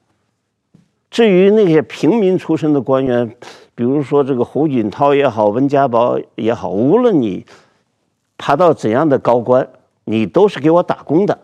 [1.09, 3.35] 至于那些平民出身的官员，
[3.73, 7.43] 比如说这个胡锦涛也好，温家宝也好，无论你
[8.37, 9.67] 爬到怎样的高官，
[10.03, 11.35] 你都是给我打工的，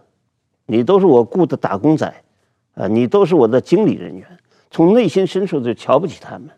[0.68, 2.14] 你都是我雇的打工仔。
[2.76, 4.28] 啊，你都是我的经理人员，
[4.70, 6.52] 从内心深处就瞧不起他们，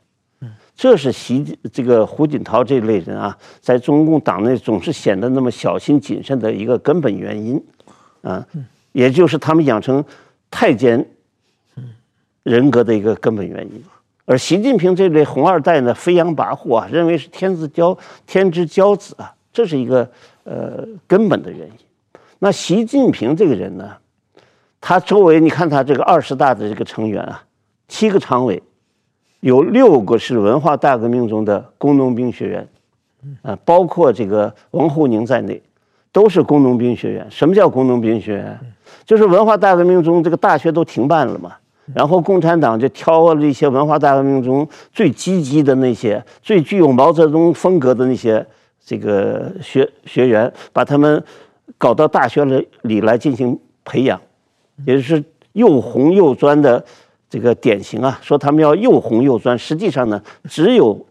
[0.75, 7.63] 这是习这个胡锦涛这类人啊，在中共党内总是显得那么小心谨慎的一个根本原因，
[8.21, 8.45] 啊，
[8.91, 10.03] 也就是他们养成
[10.49, 11.05] 太监
[12.43, 13.83] 人格的一个根本原因。
[14.25, 20.09] 而习近平这类红二代呢，飞扬跋扈啊，认为是天之骄天之骄子啊，这是一个
[20.43, 21.73] 呃根本的原因。
[22.39, 23.97] 那习近平这个人呢？
[24.86, 27.41] 他周围，你看他这个二十大的这个成员啊，
[27.88, 28.62] 七个常委，
[29.43, 32.67] 有六个是文化大革命中的工农兵学员，
[33.41, 35.62] 啊，包括这个王沪宁在内，
[36.13, 37.27] 都是工农兵学员。
[37.29, 38.58] 什么叫工农兵学员？
[39.06, 41.51] 就是文化大革命中这个大学都停办了嘛，
[41.93, 48.45] 然后共产党就挑了一些文化大革命中最积极的那些、最具有毛泽东风格的那些
[48.82, 51.21] 这个学学员，把他们
[51.77, 54.17] 搞到大学里里来进行培养。
[54.86, 56.84] 也就是又红又专的
[57.33, 61.03] 这个典型啊，说他们要又红又专，实际上呢，只有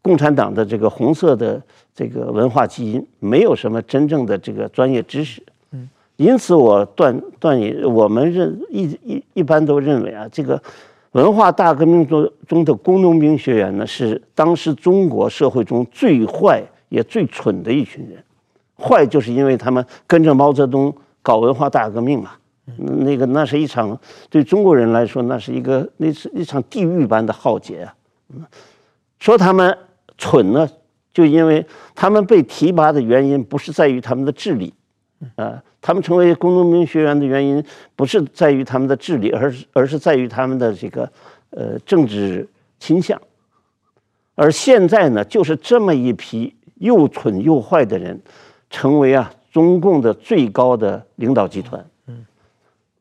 [0.00, 1.60] 共产党的这个红色的
[1.92, 5.42] 这个文化基因，没有什么真正的这个专业知识。
[5.72, 10.62] 嗯，因此我断断言，我们认一一一般都认为啊，这个
[11.10, 18.22] 文化大革命中中的工农兵学员呢，是当时中国社会中最坏也最蠢的一群人。
[18.78, 22.30] 坏就是因为他们跟着毛泽东搞文化大革命嘛。
[22.76, 23.98] 那个，那是一场
[24.28, 27.94] 对中国人来说，那是一个那是一场地狱般的浩劫啊！
[29.20, 29.78] 说他们
[30.18, 30.68] 蠢呢，
[31.12, 34.74] 就因为他们被提拔的原因不是在于他们的智力，
[35.36, 41.10] 啊，他们成为工农兵学员的原因不是在于他们的智力，而是而是在于他们的这个
[41.50, 42.48] 呃政治
[42.80, 43.20] 倾向。
[44.34, 48.20] 而现在呢，就是这么一批又蠢又坏的人，
[48.68, 51.82] 成为啊中共的最高的领导集团。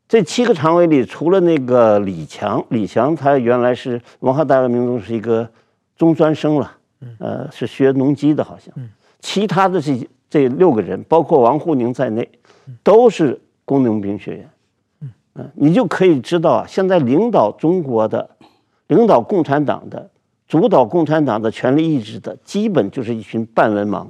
[0.07, 5.49] 这七个常委里，除了那个李强，李强他原来是文化大革命中是一个
[5.97, 6.71] 中专生了，
[7.17, 8.71] 呃，是学农机的，好像。
[9.19, 12.29] 其他的这这六个人，包括王沪宁在内，
[12.83, 14.49] 都是工农兵学员。
[15.33, 18.29] 嗯，你就可以知道啊，现在领导中国的、
[18.87, 20.07] 领导共产党的、
[20.47, 24.05] 主导共产党的权力意志的，基本就是一群半文盲。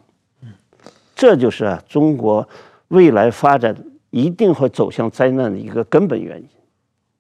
[1.15, 2.45] 这就是啊，中国
[2.89, 3.73] 未来发展。
[4.15, 6.47] 一定会走向灾难的一个根本原因。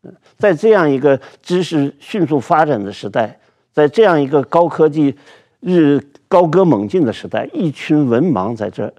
[0.03, 3.37] 嗯在这样一个知识迅速发展的时代，
[3.73, 5.13] 在这样一个高科技
[5.59, 8.93] 日高歌猛进的时代，一群文盲在这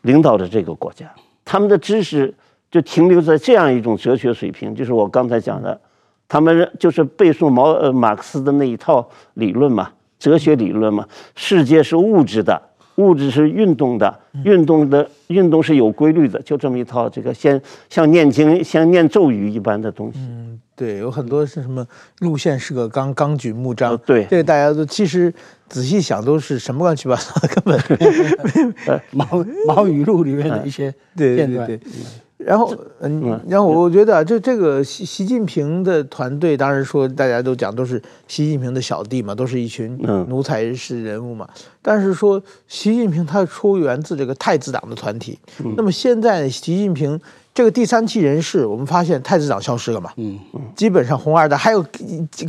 [0.00, 1.12] 领导着这个国家，
[1.44, 2.32] 他们的知识
[2.70, 5.78] 就停留在这样一种哲学水平，就是我刚才讲的，
[6.26, 12.62] 他们就是背诵毛呃马克思的那一套理论嘛，哲学理论嘛，世界是物质的。
[13.02, 17.60] 物质是运动的，运动的运动是有规律的，就这么一套这个先
[17.90, 20.18] 像念经、像念咒语一般的东西。
[20.20, 21.86] 嗯，对，有很多是什么
[22.20, 23.96] 路线是个纲，纲举目张。
[23.98, 25.32] 对，这个大家都其实
[25.68, 29.26] 仔细想都是什么乱七八糟，根本毛
[29.66, 31.66] 毛语录里面的一些片段。
[31.66, 31.80] 对对对。
[32.44, 39.96] 然后，嗯，然后我觉得啊，就这个习习近平的团队，当然说大家都讲都是习近平的小弟嘛，都是一群
[40.28, 41.48] 奴才式人物嘛。
[41.80, 45.38] 但是说习近平他出源自这个太子党的团体，
[45.76, 47.20] 那么现在习近平。
[47.54, 50.10] 这个第三期人士，我们发现太子党消失了嘛？
[50.16, 51.84] 嗯嗯，基本上红二代还有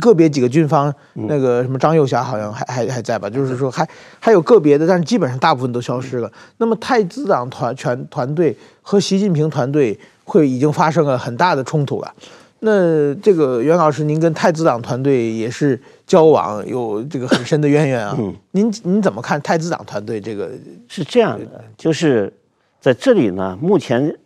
[0.00, 3.28] 个别几个军方，那个什么张幼霞好像还还还在吧？
[3.28, 3.86] 就是说还
[4.18, 6.32] 还有个别的，但是基本上大部分都消失了。
[6.56, 12.10] 那么太子党团全团队和习近平团队会已经发生了很大的冲突了。
[12.60, 18.16] 那这个袁老师，您跟太子党团队也是交往，有这个很深的渊源啊。
[18.18, 20.50] 嗯，您您怎么看太子党团队这个？
[20.88, 22.32] 是这样的，就是
[22.80, 24.16] 在这里呢，目前。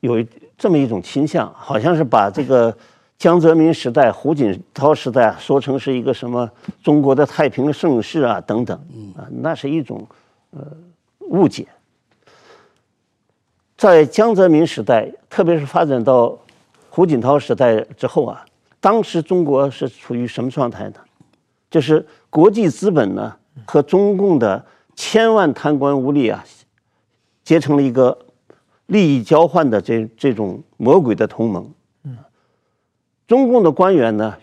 [0.00, 0.24] 有
[0.58, 2.76] 这么一种倾向，好像是把这个
[3.18, 6.50] 江泽民时代、胡锦涛时代说成是一个什么
[6.82, 8.78] 中国的太平盛世啊等等，
[9.16, 10.06] 啊，那是一种
[10.50, 10.60] 呃
[11.20, 11.66] 误解。
[13.76, 16.38] 在江泽民时代，特别是发展到
[16.90, 18.44] 胡锦涛时代之后啊，
[18.80, 20.96] 当时中国是处于什么状态呢？
[21.70, 26.44] 就是国际资本呢和中共的千万贪官污吏啊
[27.42, 28.16] 结成了一个。
[28.86, 31.68] 利益交换的这这种魔鬼的同盟，
[32.04, 32.16] 嗯，
[33.26, 34.36] 中共的官员呢，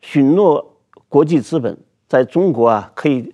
[0.00, 0.74] 许诺
[1.08, 1.76] 国际资本
[2.08, 3.30] 在中国啊可以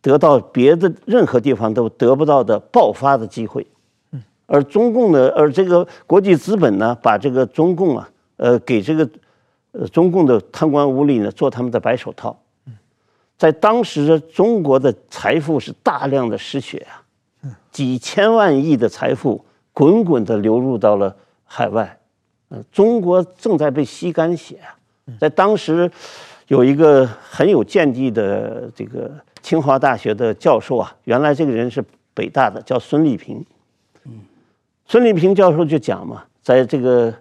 [0.00, 3.64] 得到别的任何地方都得不到的爆发的机会，
[4.10, 9.08] 嗯，而中共的而这个国际资本呢，把这个中共啊，呃，给这个
[9.70, 12.72] 呃中共的贪官污吏呢做他们的白手套，嗯，
[13.38, 17.04] 在当时的中国的财富是大量的失血啊，
[17.44, 19.44] 嗯，几千万亿的财富。
[19.72, 21.98] 滚滚的流入到了海外，
[22.48, 24.76] 呃，中国正在被吸干血啊！
[25.18, 25.90] 在当时，
[26.48, 31.82] 有一个很有见地的这个清华大学的教授啊，原来这个人是
[32.14, 33.44] 北大的，叫孙立平。
[34.04, 34.12] 嗯，
[34.86, 37.12] 孙立平教授就讲嘛，在这个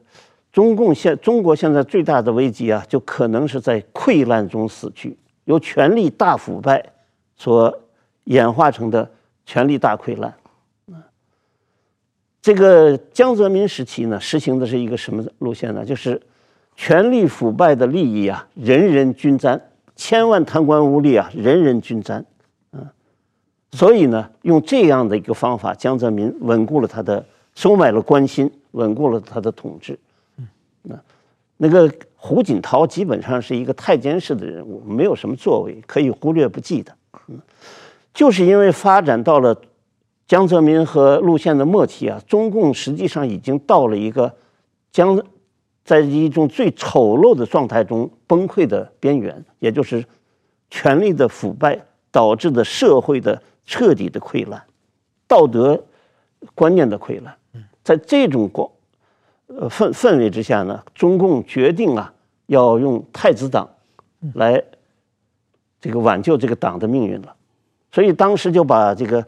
[0.51, 6.83] 中共现中国现在最大的危机啊，就可能是在溃烂中死去，由权力大腐败
[7.35, 7.75] 所
[8.25, 9.09] 演化成的
[9.45, 10.33] 权力大溃烂。
[12.41, 15.84] 这个江泽民时期呢，实行的是一个什么路线呢？
[15.84, 16.19] 就是
[16.78, 19.62] 权力腐败的利益啊，人人均沾，
[19.95, 22.25] 千万贪官污吏啊，人人均沾，
[22.71, 22.88] 嗯，
[23.73, 27.23] 所以呢，用这样的一个方法，江泽民稳固了他的，
[27.56, 29.99] 收买了官心，稳固了他的统治。
[30.38, 30.47] 嗯，
[30.84, 30.95] 那
[31.58, 36.95] 那个胡锦涛基本上是一个太监式的人物，没有什么作为，可以忽略不计的。
[37.28, 37.38] 嗯，
[38.13, 39.54] 就是因为发展到了。
[40.30, 44.32] 江泽民和路线的末期啊，中共实际上已经到了一个
[44.92, 45.20] 将
[45.84, 50.06] 在一种最丑陋的状态中崩溃的边缘，也就是
[50.70, 51.80] 权力的腐败
[52.12, 54.63] 导致的社会的彻底的溃烂，
[55.28, 55.84] 道德
[56.54, 57.36] 观念的溃烂。
[57.84, 58.70] 在这种光
[59.48, 62.13] 呃氛氛围之下呢，中共决定啊，
[62.46, 63.68] 要用太子党
[64.36, 64.63] 来
[65.82, 67.36] 这个挽救这个党的命运了，
[67.92, 69.26] 所以当时就把这个。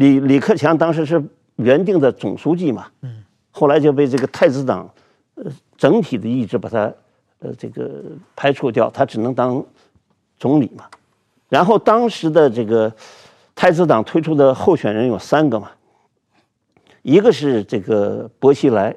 [0.00, 1.22] 李李克强当时是
[1.56, 4.90] 原定的总书记嘛，嗯，后来就被这个太子党，
[5.34, 5.44] 呃，
[5.76, 6.90] 整体的意志把他，
[7.40, 8.02] 呃，这个
[8.34, 9.62] 排除掉，他只能当
[10.38, 10.86] 总理嘛。
[11.50, 12.90] 然后当时的这个
[13.54, 15.70] 太子党推出的候选人有三个嘛，
[17.02, 18.96] 一个是这个薄熙来，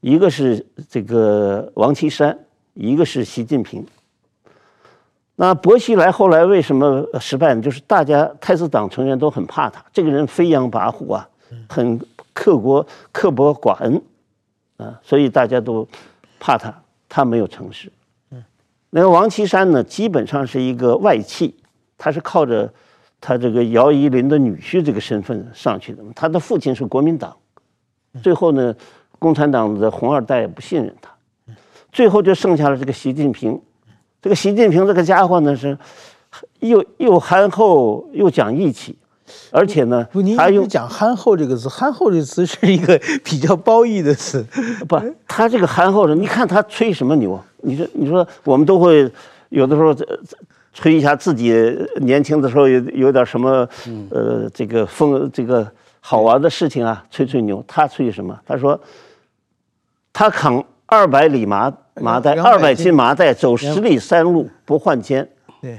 [0.00, 2.38] 一个是这个王岐山，
[2.74, 3.84] 一个是习近平。
[5.40, 7.62] 那薄熙来后来为什么失败呢？
[7.62, 11.28] 就是大家太子党成员都很怕他，这个人飞扬跋扈啊，
[11.68, 11.96] 很
[12.32, 14.02] 刻薄刻薄寡恩
[14.78, 15.86] 啊，所以大家都
[16.40, 16.74] 怕他，
[17.08, 17.88] 他没有成事。
[18.90, 21.54] 那个王岐山呢，基本上是一个外戚，
[21.96, 22.68] 他是靠着
[23.20, 26.02] 他这个姚依林的女婿这个身份上去的。
[26.16, 27.36] 他的父亲是国民党，
[28.24, 28.74] 最后呢，
[29.20, 31.12] 共产党的红二代也不信任他，
[31.92, 33.60] 最后就剩下了这个习近平。
[34.20, 35.78] 这个习近平这个家伙呢，是
[36.58, 38.96] 又又憨厚又讲义气，
[39.52, 40.04] 而且呢，
[40.36, 44.44] 还用讲憨厚这个词，憨厚这个词是一个 比较褒义的词。
[44.88, 47.40] 不，他这个憨厚的，你看他吹什么牛？
[47.58, 49.08] 你说，你说我们都会
[49.50, 49.94] 有的时候
[50.74, 51.54] 吹一下自己
[52.00, 53.68] 年轻的时候有有点什么
[54.10, 57.64] 呃这个风这个好玩的事情啊，吹吹牛。
[57.68, 58.36] 他吹什么？
[58.44, 58.80] 他说
[60.12, 61.72] 他扛二百里马。
[62.00, 65.28] 麻袋二百斤麻袋走十里山路不换肩。
[65.60, 65.78] 对，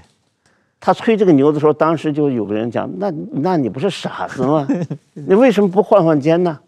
[0.79, 4.67] 他吹这个牛的时候，当时就有个人讲：“那那你不是傻子吗？
[5.13, 6.59] 你为什么不换换肩呢？”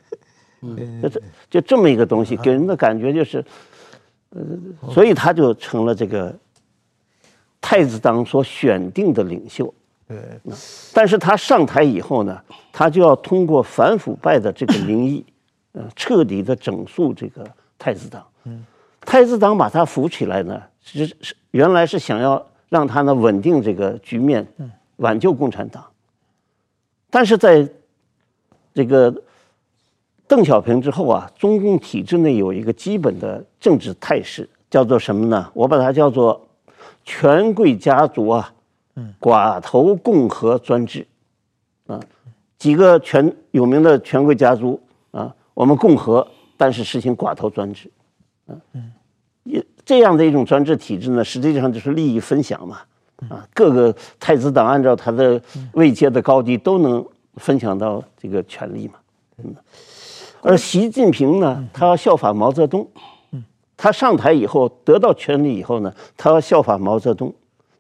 [1.02, 3.44] 就这就这么一个东西，给人的感觉就是，
[4.30, 4.42] 呃，
[4.92, 6.32] 所以他就成了这个
[7.60, 9.74] 太子党所选定的领袖。
[10.08, 10.20] 对，
[10.94, 12.40] 但是他上台以后呢，
[12.72, 15.26] 他就要通过反腐败的这个名义，
[15.72, 17.44] 呃，彻底的整肃这个
[17.80, 18.24] 太子党。
[18.44, 18.64] 嗯，
[19.02, 24.48] 太子党把他扶起来呢，是是原来是想要让他呢稳定这个局面，
[24.98, 25.84] 挽救共产党。
[27.10, 27.68] 但是在
[28.74, 29.14] 这个
[30.28, 35.52] 邓小平之后啊，中共体制内有一个基本的政治态势，叫做什么呢？
[35.54, 36.48] 我把它叫做
[37.04, 38.54] 权贵家族啊，
[39.20, 41.06] 寡头共和专制，
[41.88, 42.00] 啊，
[42.58, 44.80] 几个权有名的权贵家族
[45.12, 47.92] 啊，我们共和，但是实行寡头专制，
[48.48, 48.62] 嗯。
[48.74, 48.92] 嗯，
[49.44, 52.82] 也这样的一种专制体制呢，实际上就是利益分享嘛，
[53.30, 55.42] 啊，各个太子党按照他的
[55.74, 58.96] 位阶的高低都能分享到这个权利嘛，
[59.38, 59.56] 嗯。
[60.42, 62.88] 而习近平呢，他要效法毛泽东，
[63.78, 67.34] 他上台以后得到权力以后呢，他要效法毛泽东，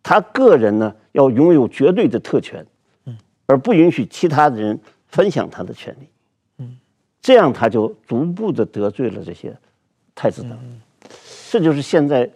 [0.04, 2.66] 他个人呢要拥有绝对的特权，
[3.06, 3.18] 嗯。
[3.48, 6.66] 而不允许其他的人分享他的权利，
[7.22, 9.56] 这样他就逐步的得罪了这些
[10.22, 10.56] 太子党，
[11.50, 12.30] 这就是现在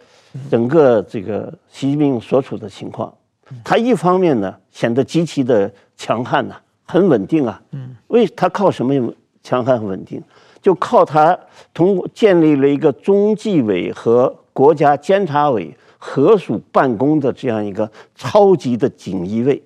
[0.50, 3.14] 整个这个习近平所处的情况。
[3.62, 7.62] 他一方面呢显得极其的强悍呐，很稳定啊，
[8.08, 9.14] 为他靠什么？
[9.40, 10.20] 强悍稳定，
[10.60, 11.38] 就靠他
[11.72, 19.62] 通过建立了一个中纪委和国家监察委合署办公的这样一个超级的锦衣卫，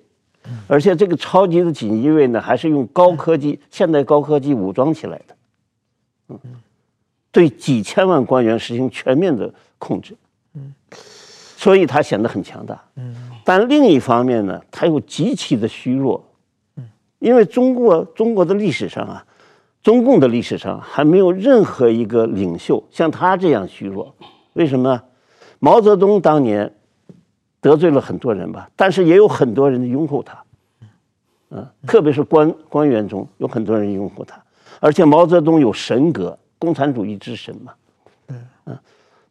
[0.67, 5.35] 而且这个超级的锦衣卫呢，还是用高科技、现代高科技武装起来的，
[6.29, 6.39] 嗯，
[7.31, 10.15] 对几千万官员实行全面的控制，
[10.53, 10.73] 嗯，
[11.57, 16.23] 所以他显得很强大，嗯，但另一方面呢，他又极其的虚弱，
[16.75, 16.89] 嗯，
[17.19, 19.25] 因为中国中国的历史上啊。
[19.83, 24.13] 中共的历史上还没有任何一个领袖像他这样虚弱，
[24.53, 25.01] 为什么？
[25.57, 26.71] 毛泽东当年
[27.59, 30.43] 得罪了很多人吧，但是也有很多人拥护他，
[31.49, 34.39] 嗯，特别是官官员中有很多人拥护他，
[34.79, 37.73] 而且毛泽东有神格，共产主义之神嘛，
[38.27, 38.47] 嗯。
[38.67, 38.79] 嗯，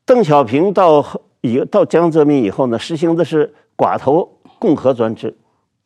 [0.04, 1.02] 邓小平到
[1.40, 5.34] 以到江泽民以后呢，实行的是寡头共和专制，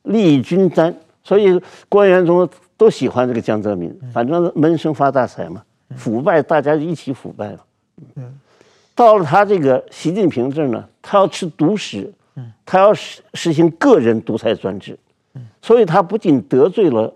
[0.02, 2.48] 利益均沾，所以官员中。
[2.76, 5.62] 都喜欢这个江泽民，反正闷声发大财嘛，
[5.94, 7.60] 腐败大家一起腐败嘛。
[8.16, 8.36] 嗯，
[8.96, 12.12] 到了他这个习近平这儿呢，他要吃独食，
[12.66, 14.98] 他要实实行个人独裁专制，
[15.62, 17.14] 所以他不仅得罪了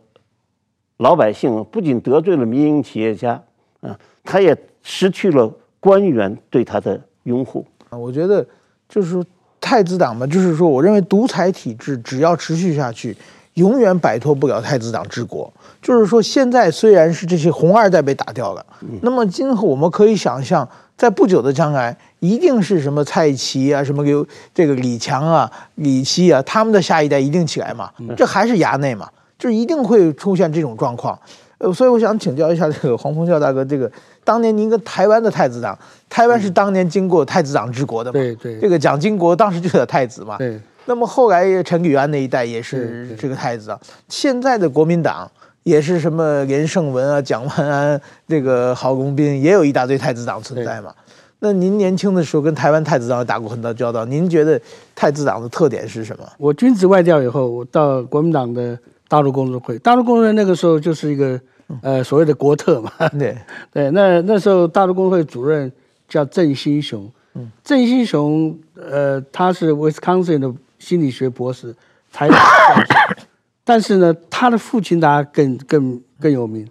[0.99, 3.43] 老百姓，不仅得罪了民营企业家，
[3.81, 7.64] 啊，他也失去了官员对他的拥护。
[7.91, 8.45] 啊，我觉得
[8.88, 9.25] 就是说
[9.61, 13.17] 太子党嘛，就是说，我认为独裁体制只要持续下去。
[13.55, 18.64] 永远摆脱不了太子党治国，就是说，现在虽然是这些红二代被打掉了，
[19.03, 31.19] 那么今后我们可以想象，在不久的将来，一定是什么蔡奇啊，什么刘这个李强啊、李希啊，他们的下一代一定起来嘛，这还是衙内嘛，就一定会出现这种状况。
[31.59, 33.90] 呃，所以我想请教一下这个黄凤孝大哥，这个
[34.25, 35.77] 当年您跟台湾的太子党，
[36.09, 38.18] 台湾是当年经过太子党治国的嘛？
[38.18, 40.37] 对对，这个蒋经国当时就是太子嘛？
[40.38, 40.61] 对。
[40.87, 45.31] 那么后来陈履安那一代也是这个太子啊，现在的国民党
[45.62, 50.94] 也是什么连胜文啊、蒋万安、这个郝龙斌，也有一大堆太子党存在嘛。
[51.40, 54.59] 那您年轻的时候跟台湾太子党打过很多交道，您觉得
[54.94, 56.27] 太子党的特点是什么？
[56.38, 61.40] 我军职外调以后，我到国民党的大陆工作会，大陆工作会那个时候就是一个
[61.83, 62.92] 呃所谓的国特嘛。
[63.18, 63.37] 对。
[63.73, 65.73] 对，那那时候大陆工作会主任
[66.07, 70.55] 叫郑兴雄，嗯，郑兴雄呃他是 Wisconsin 的。
[70.79, 71.75] 心理学博士，
[72.12, 72.37] 台大
[72.71, 73.23] 教授，
[73.64, 76.64] 但是呢，他的父亲大家更更更有名，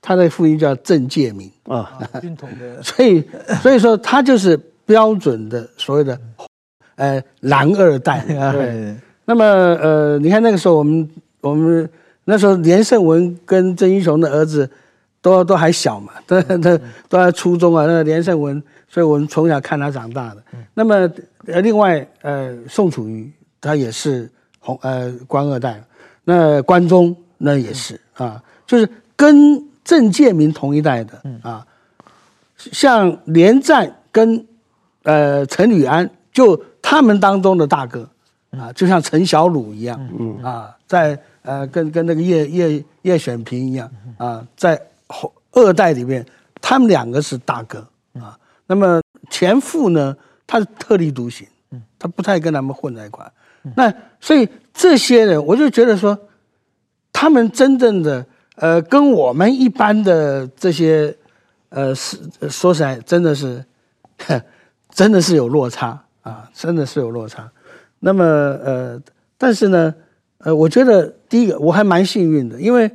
[0.00, 3.22] 他的父亲叫郑介民啊，军统的， 所以
[3.62, 6.20] 所以说他就是标准的所谓的
[6.96, 8.24] 呃蓝二代。
[8.26, 11.08] 对，那么呃，你看那个时候我们
[11.42, 11.86] 我们
[12.24, 14.68] 那时候连胜文跟郑英雄的儿子
[15.20, 16.78] 都都还小嘛，都都
[17.10, 20.42] 都在初中啊，那个连胜文，所以我们从小看他长大的。
[20.72, 20.94] 那么
[21.46, 23.30] 呃，另外呃，宋楚瑜。
[23.64, 24.28] 他也是
[24.58, 25.80] 红呃官二代，
[26.24, 31.64] 那关中那也是啊，就是跟郑介民同一代的啊，
[32.56, 34.44] 像连战跟
[35.04, 38.10] 呃陈履安，就他们当中的大哥
[38.58, 44.80] 啊，就像陈小鲁一样嗯啊，在呃跟跟那个叶叶叶选平一样啊，在
[45.52, 46.24] 二代里面，
[46.60, 48.38] 他们两个是大哥啊。
[48.66, 49.00] 那么
[49.30, 51.46] 前父呢，他是特立独行，
[51.98, 53.30] 他不太跟他们混在一块。
[53.76, 56.18] 那所以这些人，我就觉得说，
[57.12, 58.24] 他们真正的
[58.56, 61.14] 呃，跟我们一般的这些
[61.70, 62.18] 呃，是
[62.50, 63.64] 说起来，真的是，
[64.90, 67.50] 真的是有落差啊，真的是有落差。
[68.04, 69.00] 那么呃，
[69.38, 69.94] 但是呢，
[70.38, 72.90] 呃，我觉得第一个我还蛮幸运的，因为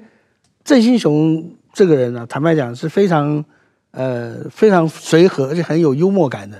[0.65, 3.43] 郑兴雄这个人呢、坦白讲是非常
[3.91, 6.57] 呃非常随和，而且很有幽默感的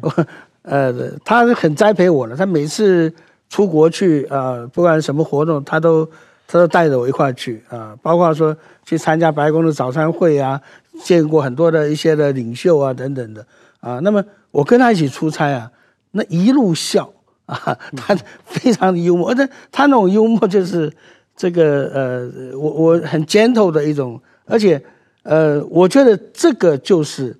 [0.00, 0.26] 我。
[0.62, 0.92] 呃，
[1.24, 3.12] 他是很栽培我的，他每次
[3.48, 6.04] 出国去啊、呃，不管什么活动，他都
[6.46, 10.60] 他都带着我一块去啊、包括说去参加白宫的早餐会啊，
[11.02, 13.44] 见过很多的一些的领袖啊等等的
[13.80, 15.72] 啊、那么我跟他一起出差啊，
[16.10, 17.10] 那一路笑
[17.48, 20.92] 啊，他非常的幽默，而且他那种幽默就是
[21.36, 24.80] 这个呃，我我很 gentle 的一种，而且
[25.24, 27.36] 呃，我觉得这个就是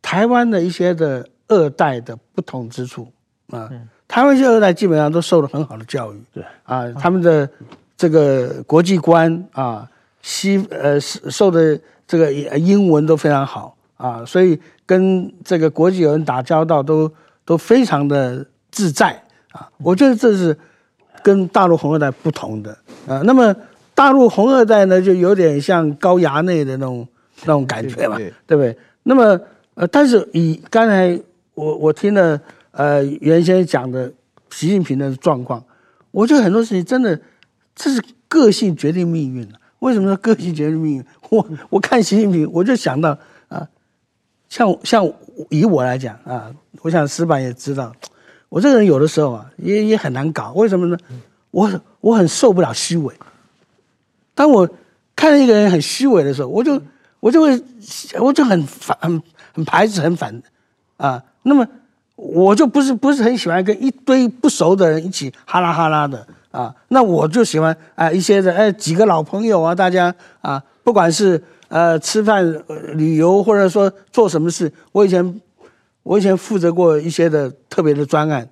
[0.00, 1.28] 台湾的一些的。
[1.50, 3.08] 二代的不同之处
[3.48, 3.70] 啊，
[4.06, 7.48] 台湾一些二代基本上都受了很好的教育，对啊，他们的
[7.96, 9.90] 这个国际观啊，
[10.20, 17.10] 西呃受的这个英文都非常好啊，所以跟这个国际友人打交道都
[17.46, 19.18] 都非常的自在
[19.52, 19.68] 啊。
[19.78, 20.56] 我觉得这是
[21.22, 22.76] 跟大陆红二代不同的
[23.06, 23.22] 啊。
[23.24, 23.54] 那么
[23.94, 27.06] 大陆红二代呢，就有点像高衙内的那种
[27.42, 28.76] 那种感觉嘛，对不对？
[29.02, 29.40] 那么
[29.74, 31.20] 呃，但是以刚才。
[31.54, 32.40] 我我听了
[32.70, 34.08] 呃原先讲的
[34.48, 35.60] 习近平的状况，
[36.12, 37.20] 我觉得很多事情真的
[37.74, 39.44] 这是个性决定命运。
[39.80, 41.04] 为什么说个性决定命运？
[41.30, 43.18] 我我看习近平，我就想到
[43.48, 43.66] 啊，
[44.48, 45.12] 像像
[45.50, 46.48] 以我来讲啊，
[46.82, 47.92] 我想石板也知道，
[48.48, 50.52] 我这个人有的时候啊也也很难搞。
[50.54, 50.96] 为什么呢？
[51.50, 51.70] 我
[52.00, 53.14] 我很受不了虚伪。
[54.34, 54.68] 当我
[55.16, 56.80] 看到一个人很虚伪的时候，我就
[57.20, 57.62] 我就会
[58.20, 59.22] 我就很反很
[59.54, 60.42] 很排斥很反
[60.96, 61.22] 啊。
[61.42, 61.66] 那么
[62.16, 72.62] 我就不是不是很喜欢跟一堆不熟的人一起哈拉哈拉的啊，那我就喜欢啊一些的哎几个老朋友啊，大家啊，不管是呃吃饭、
[72.94, 75.40] 旅游或者说做什么事，我以前
[76.08, 78.48] 我以前负责过一些的特别的专案，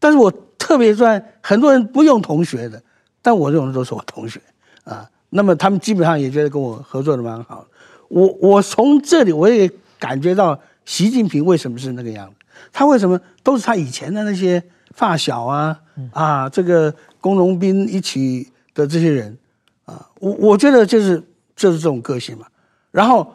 [0.00, 0.28] 但是我
[0.58, 2.82] 特别专，很多人不用同学的，
[3.22, 4.40] 但我用的都是我同学
[4.82, 7.64] 啊，那么他们基本上也觉得跟我合作的蛮好，
[8.08, 10.58] 我我从这里我也感觉到。
[10.84, 12.34] 习近平为什么是那个样子？
[12.72, 14.60] 他为什么都是他以前的那些
[14.90, 15.78] 发小啊
[16.10, 19.38] 啊，这个工农兵一起的这些人
[19.84, 20.04] 啊？
[20.18, 21.22] 我我觉得就是
[21.54, 22.46] 就是这种个性嘛。
[22.90, 23.32] 然后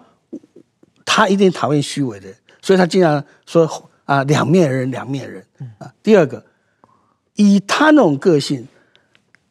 [1.06, 2.36] 他一定讨厌虚伪的人，
[2.68, 5.42] 所以他经常说啊，两面人，两面人
[5.78, 5.90] 啊。
[6.04, 6.46] 第二个，
[7.36, 8.68] 以他那种个性，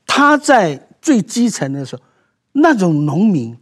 [0.06, 2.02] 他在最基层的时候，
[2.52, 3.56] 那种农民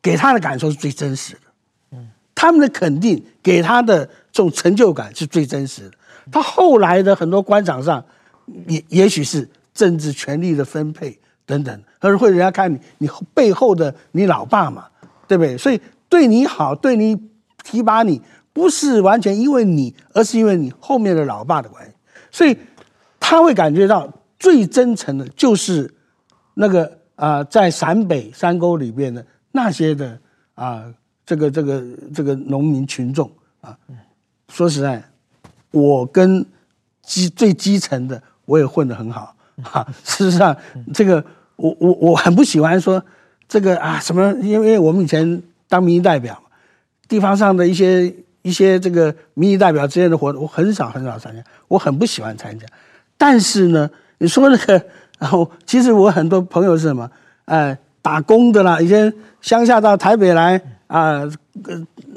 [0.00, 1.98] 给他的感受是最真实的。
[2.34, 5.92] 他们的肯定给他的这种成就感是最真实的。
[6.32, 8.02] 他后来的很多官场上，
[8.68, 14.86] 也也许是政治权力的分配等等，而会人家看你你背后的你老爸嘛，
[15.26, 15.58] 对不对？
[15.58, 15.78] 所以
[16.08, 17.14] 对你好，对你
[17.64, 18.22] 提拔你，
[18.58, 21.92] 不是完全因为你，而是因为你后面的老爸的关系。
[22.32, 22.56] 所以
[23.20, 25.94] 他会感觉到最真诚的，就是
[26.54, 30.18] 那个啊、在陕北山沟里边的那些的
[30.54, 30.84] 啊。
[31.28, 31.84] 这个这个
[32.14, 33.30] 这个农民群众
[33.60, 33.76] 啊，
[34.48, 35.04] 说实在，
[35.70, 36.42] 我跟
[37.02, 39.86] 基最基层的我也混得很好啊。
[40.02, 40.56] 事实上，
[40.94, 41.22] 这个
[41.56, 43.04] 我我我很不喜欢说
[43.46, 46.42] 这个啊什么，因为我们以前当民意代表，
[47.06, 48.10] 地方上的一些
[48.48, 52.66] 一些这个民意代表之间的活动，我很少很少参加，我很不喜欢参加。
[53.16, 54.82] 但是呢，你说那个，
[55.20, 57.10] 然后其实我很多朋友是什么？
[57.44, 60.60] 哎，打工的啦，以前乡下到台北来。
[60.88, 61.22] 啊，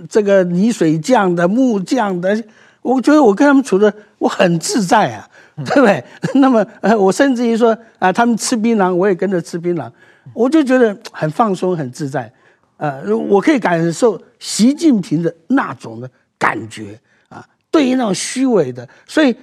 [0.09, 2.41] 这个泥水匠的、木匠的，
[2.81, 5.27] 我觉得我跟他们处的我很自在啊，
[5.65, 6.01] 对不对？
[6.39, 9.91] 那么，呃，我甚至于说啊，他们吃槟榔，我也跟着吃槟榔，
[10.33, 12.31] 我就觉得很放松、很自在。
[12.77, 16.09] 呃，我可以感受习近平的那种的
[16.41, 19.35] 感觉啊，对于那种虚伪的，所以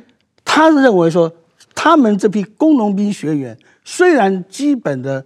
[0.45, 1.33] 他认为说，
[1.75, 5.25] 他们这批工农兵学员虽然基本的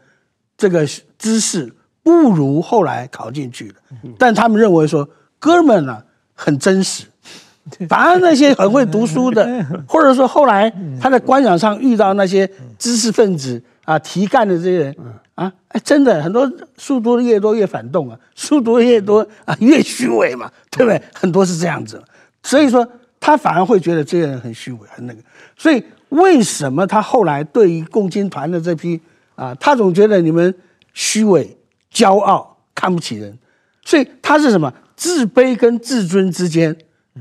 [0.57, 0.87] 这个
[1.19, 1.73] 知识。
[2.05, 3.75] 不如后来考进去的，
[4.19, 5.09] 但他们认为说，
[5.39, 6.03] 哥们呢
[6.35, 7.05] 很真实，
[7.89, 10.69] 反而那些很会读书的， 或者说后来
[11.01, 12.45] 他在官场上遇到那些
[12.77, 14.97] 知识分子啊、提干的这些人
[15.43, 21.03] 啊，哎，真的很多书读的越多越反动啊，书读的越多啊越虚伪嘛， 对不对？
[21.15, 22.03] 很多是这样子，
[22.43, 22.87] 所以说
[23.19, 25.21] 他反而会觉得这些人很虚伪，很那个。
[25.57, 29.01] 所以为什么他后来对于共青团的这批
[29.35, 30.55] 啊，他总觉得你们
[30.93, 31.57] 虚伪。
[31.95, 33.39] 骄傲，看不起人，
[33.85, 34.73] 所以他是什么？
[34.97, 36.75] 自卑跟自尊之间，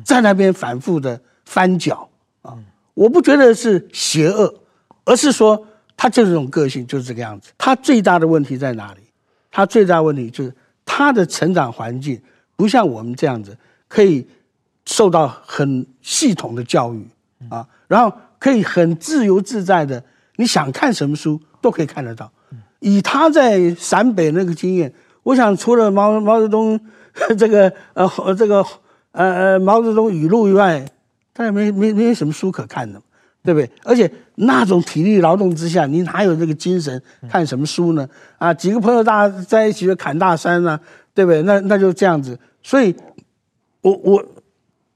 [0.05, 2.07] 在那边反复的翻搅
[2.41, 2.55] 啊！
[2.93, 4.53] 我不觉得是邪恶，
[5.03, 5.67] 而是说
[6.01, 7.51] 他就是这种个性，就是这个样子。
[7.59, 9.01] 他最大的问题在哪里？
[9.51, 10.51] 他最大问题就是
[10.83, 12.19] 他的成长环境
[12.55, 13.55] 不像我们这样子，
[13.87, 14.27] 可以
[14.87, 17.07] 受到很系统的教育
[17.49, 20.03] 啊，然后可以很自由自在的，
[20.37, 22.31] 你想看什么书都可以看得到。
[22.79, 24.91] 以他在陕北那个经验，
[25.21, 26.79] 我想除了毛毛泽东
[27.37, 28.65] 这个呃这个
[29.11, 30.83] 呃呃毛泽东语录以外，
[31.31, 32.99] 他也没没没有什么书可看的，
[33.43, 33.69] 对不对？
[33.83, 38.07] 而且那种体力劳动之下，你哪有这个精神看什么书呢？
[38.37, 40.79] 啊，几个朋友大家在一起就砍大山啊，
[41.13, 41.41] 对不对？
[41.43, 42.37] 那那就这样子。
[42.63, 42.95] 所以，
[43.81, 44.23] 我我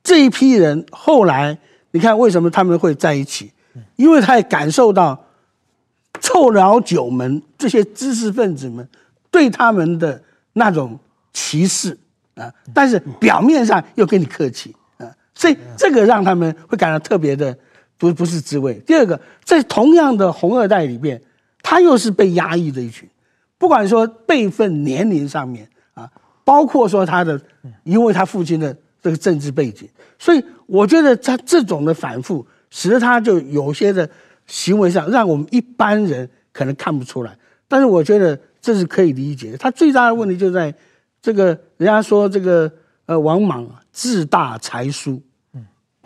[0.03, 1.57] 这一批人后来，
[1.91, 3.51] 你看为什么他们会在一起？
[3.97, 5.25] 因为他也感受到
[6.21, 8.87] 臭老九门这些知识分子们
[9.29, 10.21] 对他们的
[10.53, 10.97] 那种
[11.33, 11.97] 歧视
[12.35, 15.11] 啊，但是表面上又跟你客气啊。
[15.33, 17.57] 所以这个让他们会感到特别的
[17.97, 18.73] 不不是滋味。
[18.85, 21.21] 第二个，在同样的红二代里边，
[21.61, 23.07] 他又是被压抑的一群，
[23.57, 26.09] 不管说辈分、年龄上面啊，
[26.43, 27.39] 包括说他的，
[27.83, 29.87] 因为他父亲的这个政治背景，
[30.19, 34.09] 所以我觉得他这种的反复，使得他就有些的
[34.47, 37.37] 行为上，让我们一般人可能看不出来。
[37.67, 39.57] 但是我觉得这是可以理解的。
[39.57, 40.73] 他最大的问题就在
[41.21, 42.71] 这个，人家说这个。
[43.07, 45.21] 呃，王莽志大才疏，嗯，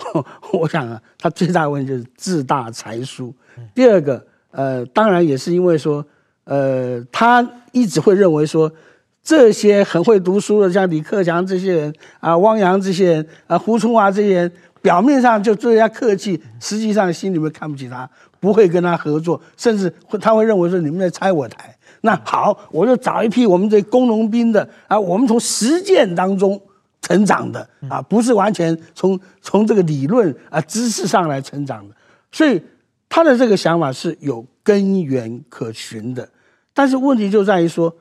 [0.54, 3.34] 我想啊，他最大的问题就是自大才疏。
[3.76, 6.06] 第二个，呃，当然也是因为说，
[6.46, 8.72] 呃，他一直会认为说，
[9.22, 21.76] 这些很会读书的，像李克强这些人啊，汪洋这些人啊，胡春华这些人，表面上就对人家客气，实际上心里面看不起他，不会跟他合作，甚至会他会认为说你们在拆我台。
[22.02, 26.60] 那好，我就找一批我们这工农兵的啊，我们从实践当中。
[27.02, 31.96] 成长的啊，不是完全从从这个理论啊知识上来成长的，
[32.32, 32.62] 所以
[33.08, 36.28] 他的这个想法是有根源可循的。
[36.74, 37.94] 但是问题就在于说，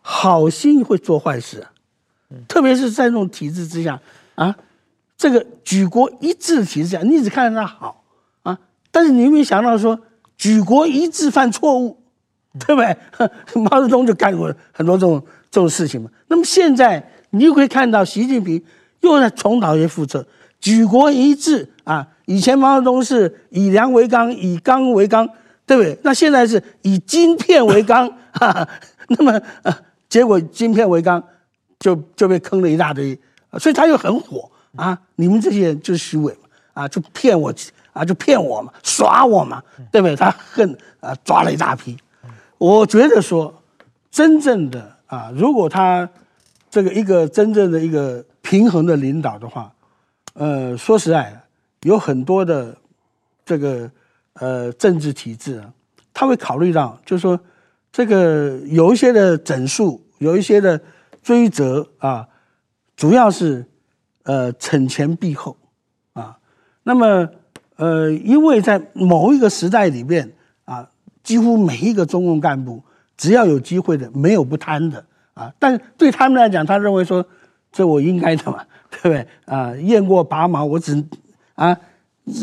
[0.00, 1.70] 好心会做坏事啊，
[2.48, 4.00] 特别是在这种体制之下
[4.34, 4.56] 啊，
[5.16, 8.04] 这个举国一致的体制下，你只看到他好
[8.42, 8.58] 啊，
[8.90, 9.98] 但是你有没有想到说，
[10.36, 12.02] 举国一致犯错误，
[12.58, 12.96] 对不对？
[13.62, 16.10] 毛泽东就干过很多这种这种事情嘛。
[16.26, 17.12] 那么现在。
[17.30, 18.62] 你就可以看到习近平
[19.00, 20.24] 又在重蹈一覆辙，
[20.60, 22.06] 举国一致啊！
[22.26, 25.28] 以前毛泽东是以粮为纲，以纲为纲，
[25.66, 25.98] 对不对？
[26.02, 28.68] 那现在是以晶片为纲， 哈哈，
[29.08, 31.22] 那么啊，结果晶片为纲，
[31.78, 33.18] 就就被坑了一大堆，
[33.58, 34.98] 所以他又很火啊！
[35.16, 37.54] 你们这些人就是虚伪嘛，啊，就骗我
[37.92, 39.62] 啊，就骗我嘛，耍我嘛，
[39.92, 40.16] 对不对？
[40.16, 41.96] 他恨啊，抓了一大批。
[42.58, 43.62] 我觉得说，
[44.10, 46.08] 真正的啊，如果他。
[46.70, 49.72] 这个一个真正的一个平衡的领导的话，
[50.34, 51.42] 呃，说实在，
[51.82, 52.76] 有很多的
[53.44, 53.90] 这个
[54.34, 55.72] 呃政治体制啊，
[56.12, 57.38] 他会考虑到，就是说
[57.90, 60.80] 这个有一些的整肃，有一些的
[61.22, 62.28] 追责啊，
[62.96, 63.64] 主要是
[64.24, 65.56] 呃惩前毖后
[66.12, 66.38] 啊。
[66.82, 67.28] 那么
[67.76, 70.32] 呃，因为在某一个时代里面
[70.64, 70.90] 啊，
[71.22, 72.82] 几乎每一个中共干部
[73.16, 75.04] 只要有机会的，没有不贪的。
[75.38, 77.24] 啊，但是对他们来讲，他认为说，
[77.70, 79.26] 这我应该的嘛，对不对？
[79.44, 81.02] 啊，雁过拔毛，我只
[81.54, 81.78] 啊，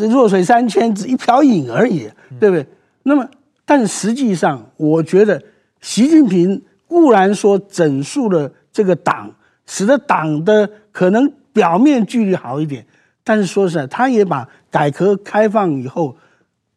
[0.10, 2.66] 弱水三千，只一瓢饮而已，对不对？
[3.04, 3.28] 那么，
[3.66, 5.42] 但实际上，我觉得
[5.82, 9.30] 习近平固然说整肃了这个党，
[9.66, 12.86] 使得党的可能表面距离好一点，
[13.24, 16.16] 但是说实在，他也把改革开放以后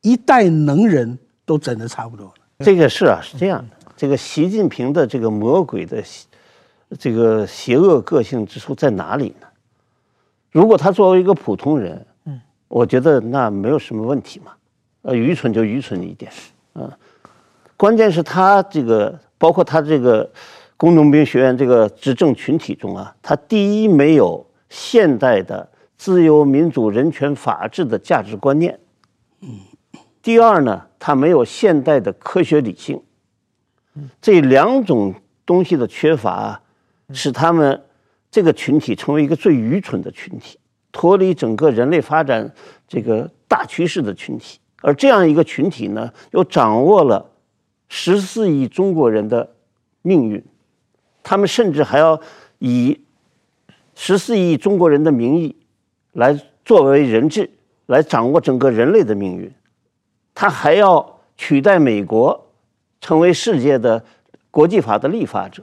[0.01, 2.33] 一代能人都整得差不多了。
[2.61, 3.77] 这个事啊，是这样的。
[3.99, 6.01] 这个习近平的这个魔鬼的
[7.01, 9.47] 这个邪恶个性之处在哪里呢？
[10.53, 14.53] 如果他作为一个普通人，嗯，我觉得那没有什么问题嘛，
[15.03, 16.31] 呃，愚蠢就愚蠢一点，
[16.75, 16.97] 啊，
[17.77, 20.31] 关键是他这个包括他这个
[20.77, 28.79] 工农兵学院这个执政群体中啊，他第一没有现代的自由民主人权法治的价值观念，
[29.41, 29.59] 嗯，
[30.23, 33.03] 第二呢，他没有现代的科学理性。
[34.21, 35.15] 这两种
[35.47, 36.61] 东西的缺乏，
[37.13, 37.83] 使他们
[38.31, 40.59] 这个群体成为一个最愚蠢的群体，
[40.93, 42.53] 脱离整个人类发展
[42.87, 44.59] 这个大趋势的群体。
[44.83, 47.31] 而这样一个群体呢，又掌握了
[47.89, 49.55] 十四亿中国人的
[50.03, 50.45] 命运，
[51.23, 52.21] 他们甚至还要
[52.59, 53.01] 以
[53.95, 55.57] 十四亿中国人的名义
[56.13, 57.51] 来作为人质，
[57.87, 59.51] 来掌握整个人类的命运。
[60.35, 62.48] 他还要取代美国。
[63.01, 64.05] 成为世界的
[64.51, 65.63] 国际法的立法者，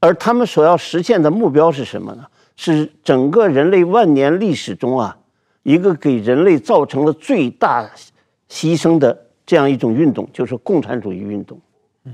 [0.00, 2.26] 而他们所要实现的目标是什么呢？
[2.54, 5.16] 是整个人类万年历史中啊，
[5.62, 7.90] 一个给人类造成了最大
[8.48, 11.58] 牺牲的这样一种运动，就是共产主义运动。
[12.04, 12.12] 嗯，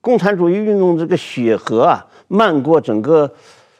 [0.00, 3.30] 共产主义运动这个血河啊，漫过整个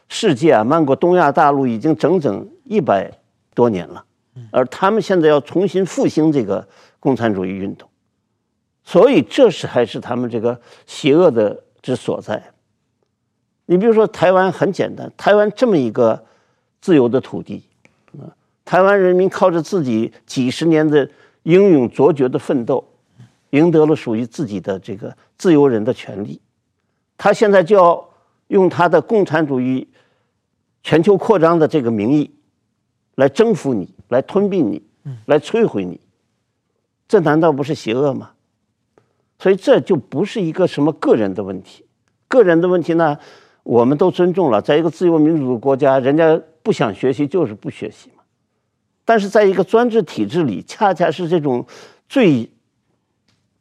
[0.09, 3.11] 世界啊，漫过东亚大陆已经整整一百
[3.55, 4.05] 多年了，
[4.51, 6.69] 而他们现在要重新复兴这个
[7.01, 7.89] 共产主义运动。
[8.85, 12.43] 所以，这是还是他们这个邪恶的之所在。
[13.67, 16.25] 你比如说台湾很简单，台湾这么一个
[16.81, 17.63] 自由的土地，
[18.19, 18.27] 啊，
[18.65, 21.09] 台湾人民靠着自己几十年的
[21.45, 22.85] 英勇卓绝的奋斗，
[23.51, 26.41] 赢得了属于自己的这个自由人的权利。
[27.17, 28.11] 他现在就要
[28.49, 29.89] 用他的共产主义
[30.83, 32.35] 全球扩张的这个名义，
[33.15, 34.83] 来征服你，来吞并你，
[35.27, 36.01] 来摧毁你，
[37.07, 38.33] 这难道不是邪恶吗？
[39.43, 41.85] 所以这就不是一个什么个人的问题，
[42.29, 43.19] 个人的问题呢，
[43.65, 48.23] 我们都尊重了，在一个自由民主的国家，人家不想学习就是不学习嘛。
[49.05, 51.67] 但是在一个专制体制里，恰恰是这种
[52.09, 52.49] 最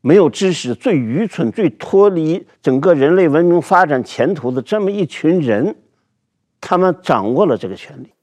[0.01, 5.75] 没有知识、最愚蠢、最脱离整个人类文明发展前途的这么一群人，
[6.59, 8.13] 他们掌握了这个权力，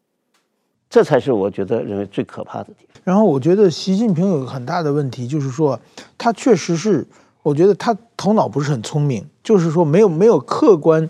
[0.89, 3.03] 这才是我觉得认为最可怕的地方。
[3.03, 5.81] 然后我觉得习近平有个很大的问题，就是说
[6.17, 7.05] 他确实是，
[7.43, 11.09] 我觉得他头脑不是很聪明，就是说没有没有客观。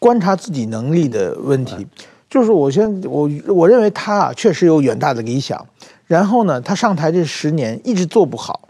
[0.00, 1.86] 观察自己能力的问题，
[2.28, 5.66] 就是我先我我认为他啊确实有远大的理想，
[6.06, 8.68] 然后呢，他上台这十年一直做不好，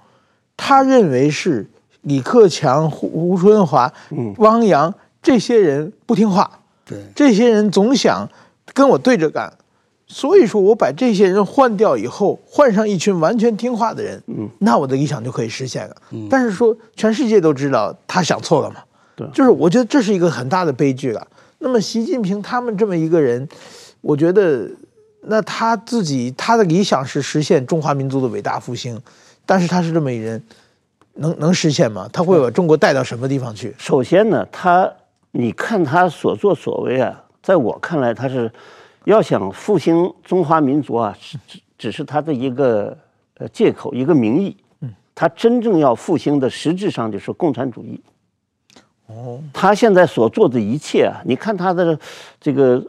[0.57, 1.69] 他认为是
[2.03, 3.93] 李克强、胡胡春华、
[4.37, 6.49] 汪洋这些人不听话，
[6.85, 8.29] 对，这些人总想
[8.73, 9.53] 跟我对着干，
[10.15, 15.97] 所以说我把这些人换掉以后，换上一群完全听话的人，嗯，那我的理想就可以实现了。
[16.31, 18.77] 但是说全世界都知道他想错了嘛。
[19.17, 21.27] 对，就是我觉得这是一个很大的悲剧了。
[21.59, 23.49] 那么习近平他们这么一个人，
[24.03, 24.71] 我觉得
[25.23, 28.97] 那他自己他的理想是实现中华民族的伟大复兴，
[29.45, 30.41] 但是他是这么一人，
[31.15, 32.09] 能能实现吗？
[32.13, 33.75] 他会把中国带到什么地方去？
[33.79, 34.89] 首先呢，他
[35.33, 38.49] 你看他所作所为啊，在我看来，他是
[39.05, 42.97] 要想复兴中华民族啊，只只只是他的一个
[43.37, 44.57] 呃借口，一个名义。
[44.81, 48.01] 嗯，他真正要复兴的实质上就是共产主义。
[49.07, 51.99] 哦，他现在所做的一切啊，你看他的
[52.41, 52.83] 这个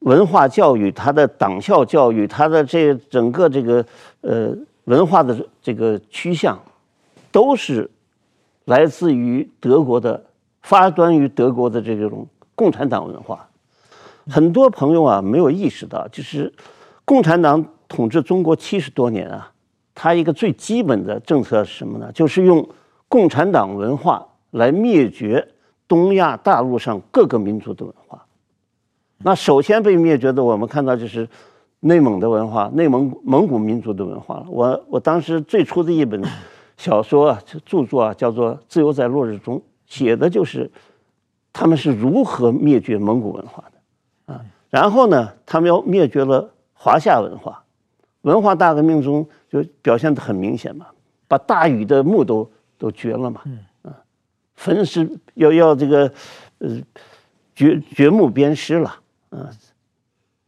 [0.00, 3.86] 文化教育，他的党校教育，他的这整个这个
[4.22, 4.52] 呃
[4.84, 6.60] 文化的这个趋向，
[7.30, 7.88] 都是
[8.64, 10.24] 来自于德国的，
[10.62, 13.48] 发端于德国的这种共产党文化。
[14.28, 16.52] 很多朋友啊没有意识到，就是
[17.04, 19.52] 共产党统治中国七十多年啊，
[19.94, 22.10] 他一个最基本的政策是什么呢？
[22.12, 22.68] 就是用
[23.08, 24.26] 共产党文化。
[24.52, 25.48] 来灭绝
[25.88, 28.22] 东亚大陆上各个民族的文化。
[29.16, 31.26] 那首先被灭绝的，我们看到就是
[31.80, 34.44] 内蒙的文化，内蒙蒙古民族的文化。
[34.50, 36.22] 我我当时最初的一本
[36.76, 39.56] 小说啊，著作啊，叫做《自由在落日中》，
[39.86, 40.70] 写的就是
[41.50, 43.78] 他们是如何灭绝蒙古文化的
[44.26, 44.44] 啊。
[44.70, 47.62] 然后呢，他们要灭绝了华夏文化。
[48.22, 50.86] 文化大革命中就表现得很明显嘛，
[51.26, 52.48] 把大禹的墓都
[52.78, 53.42] 都掘了嘛。
[54.54, 56.12] 焚尸要要这个，
[56.58, 56.80] 呃，
[57.52, 58.94] 掘掘墓鞭尸了，
[59.32, 59.48] 嗯，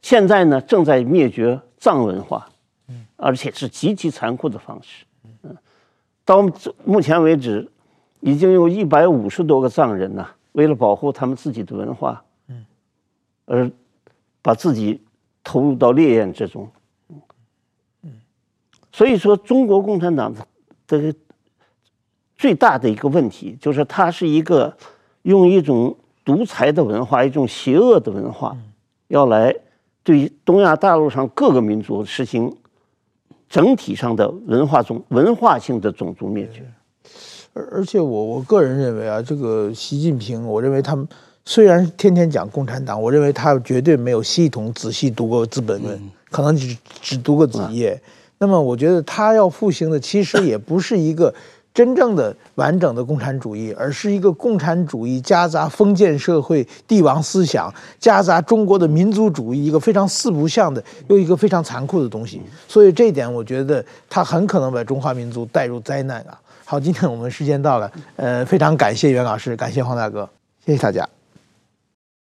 [0.02, 2.48] 现在呢正在灭绝藏文化，
[2.86, 5.04] 嗯，而且是极其残酷的方式，
[5.42, 5.56] 嗯，
[6.24, 6.48] 到
[6.84, 7.68] 目前为止，
[8.20, 12.23] 已经有一百五十多个藏人呐，为了保护他们自己的文化，嗯，
[13.44, 13.70] 而
[14.42, 15.00] 把自己
[15.42, 16.70] 投入到烈焰之中，
[18.02, 18.12] 嗯，
[18.92, 20.46] 所以说中国共产党的
[20.86, 21.14] 这个。
[22.36, 24.76] 最大的一个问题就是，它是一个
[25.22, 28.54] 用一种独裁的文化，一种邪恶的文化，
[29.06, 29.54] 要来
[30.02, 32.54] 对东亚大陆上各个民族实行
[33.48, 36.68] 整体上的文化种文化性的种族灭绝。
[37.54, 41.08] 而而且我我个人认为啊，这个习近平，我认为他们
[41.44, 45.98] 虽然天天讲共产党，我认为他绝对没有系统仔细读过《资本论》，
[46.30, 48.00] 可能只只读过几页。
[48.38, 51.34] 那么我觉得他要复兴的，其实也不是一个。
[51.74, 57.68] 真正的完整的共产主义，而是一个共产主义夹杂封建社会帝王思想，
[57.98, 62.40] 夹杂中国的民族主义，一个非常四不像的又一个非常残酷的东西。
[62.68, 66.40] 所以这一点，我觉得他很可能把中华民族带入灾难啊！
[66.64, 70.30] 好，今天我们时间到了，呃，非常感谢袁老师，感谢黄大哥，
[70.64, 71.04] 谢谢大家。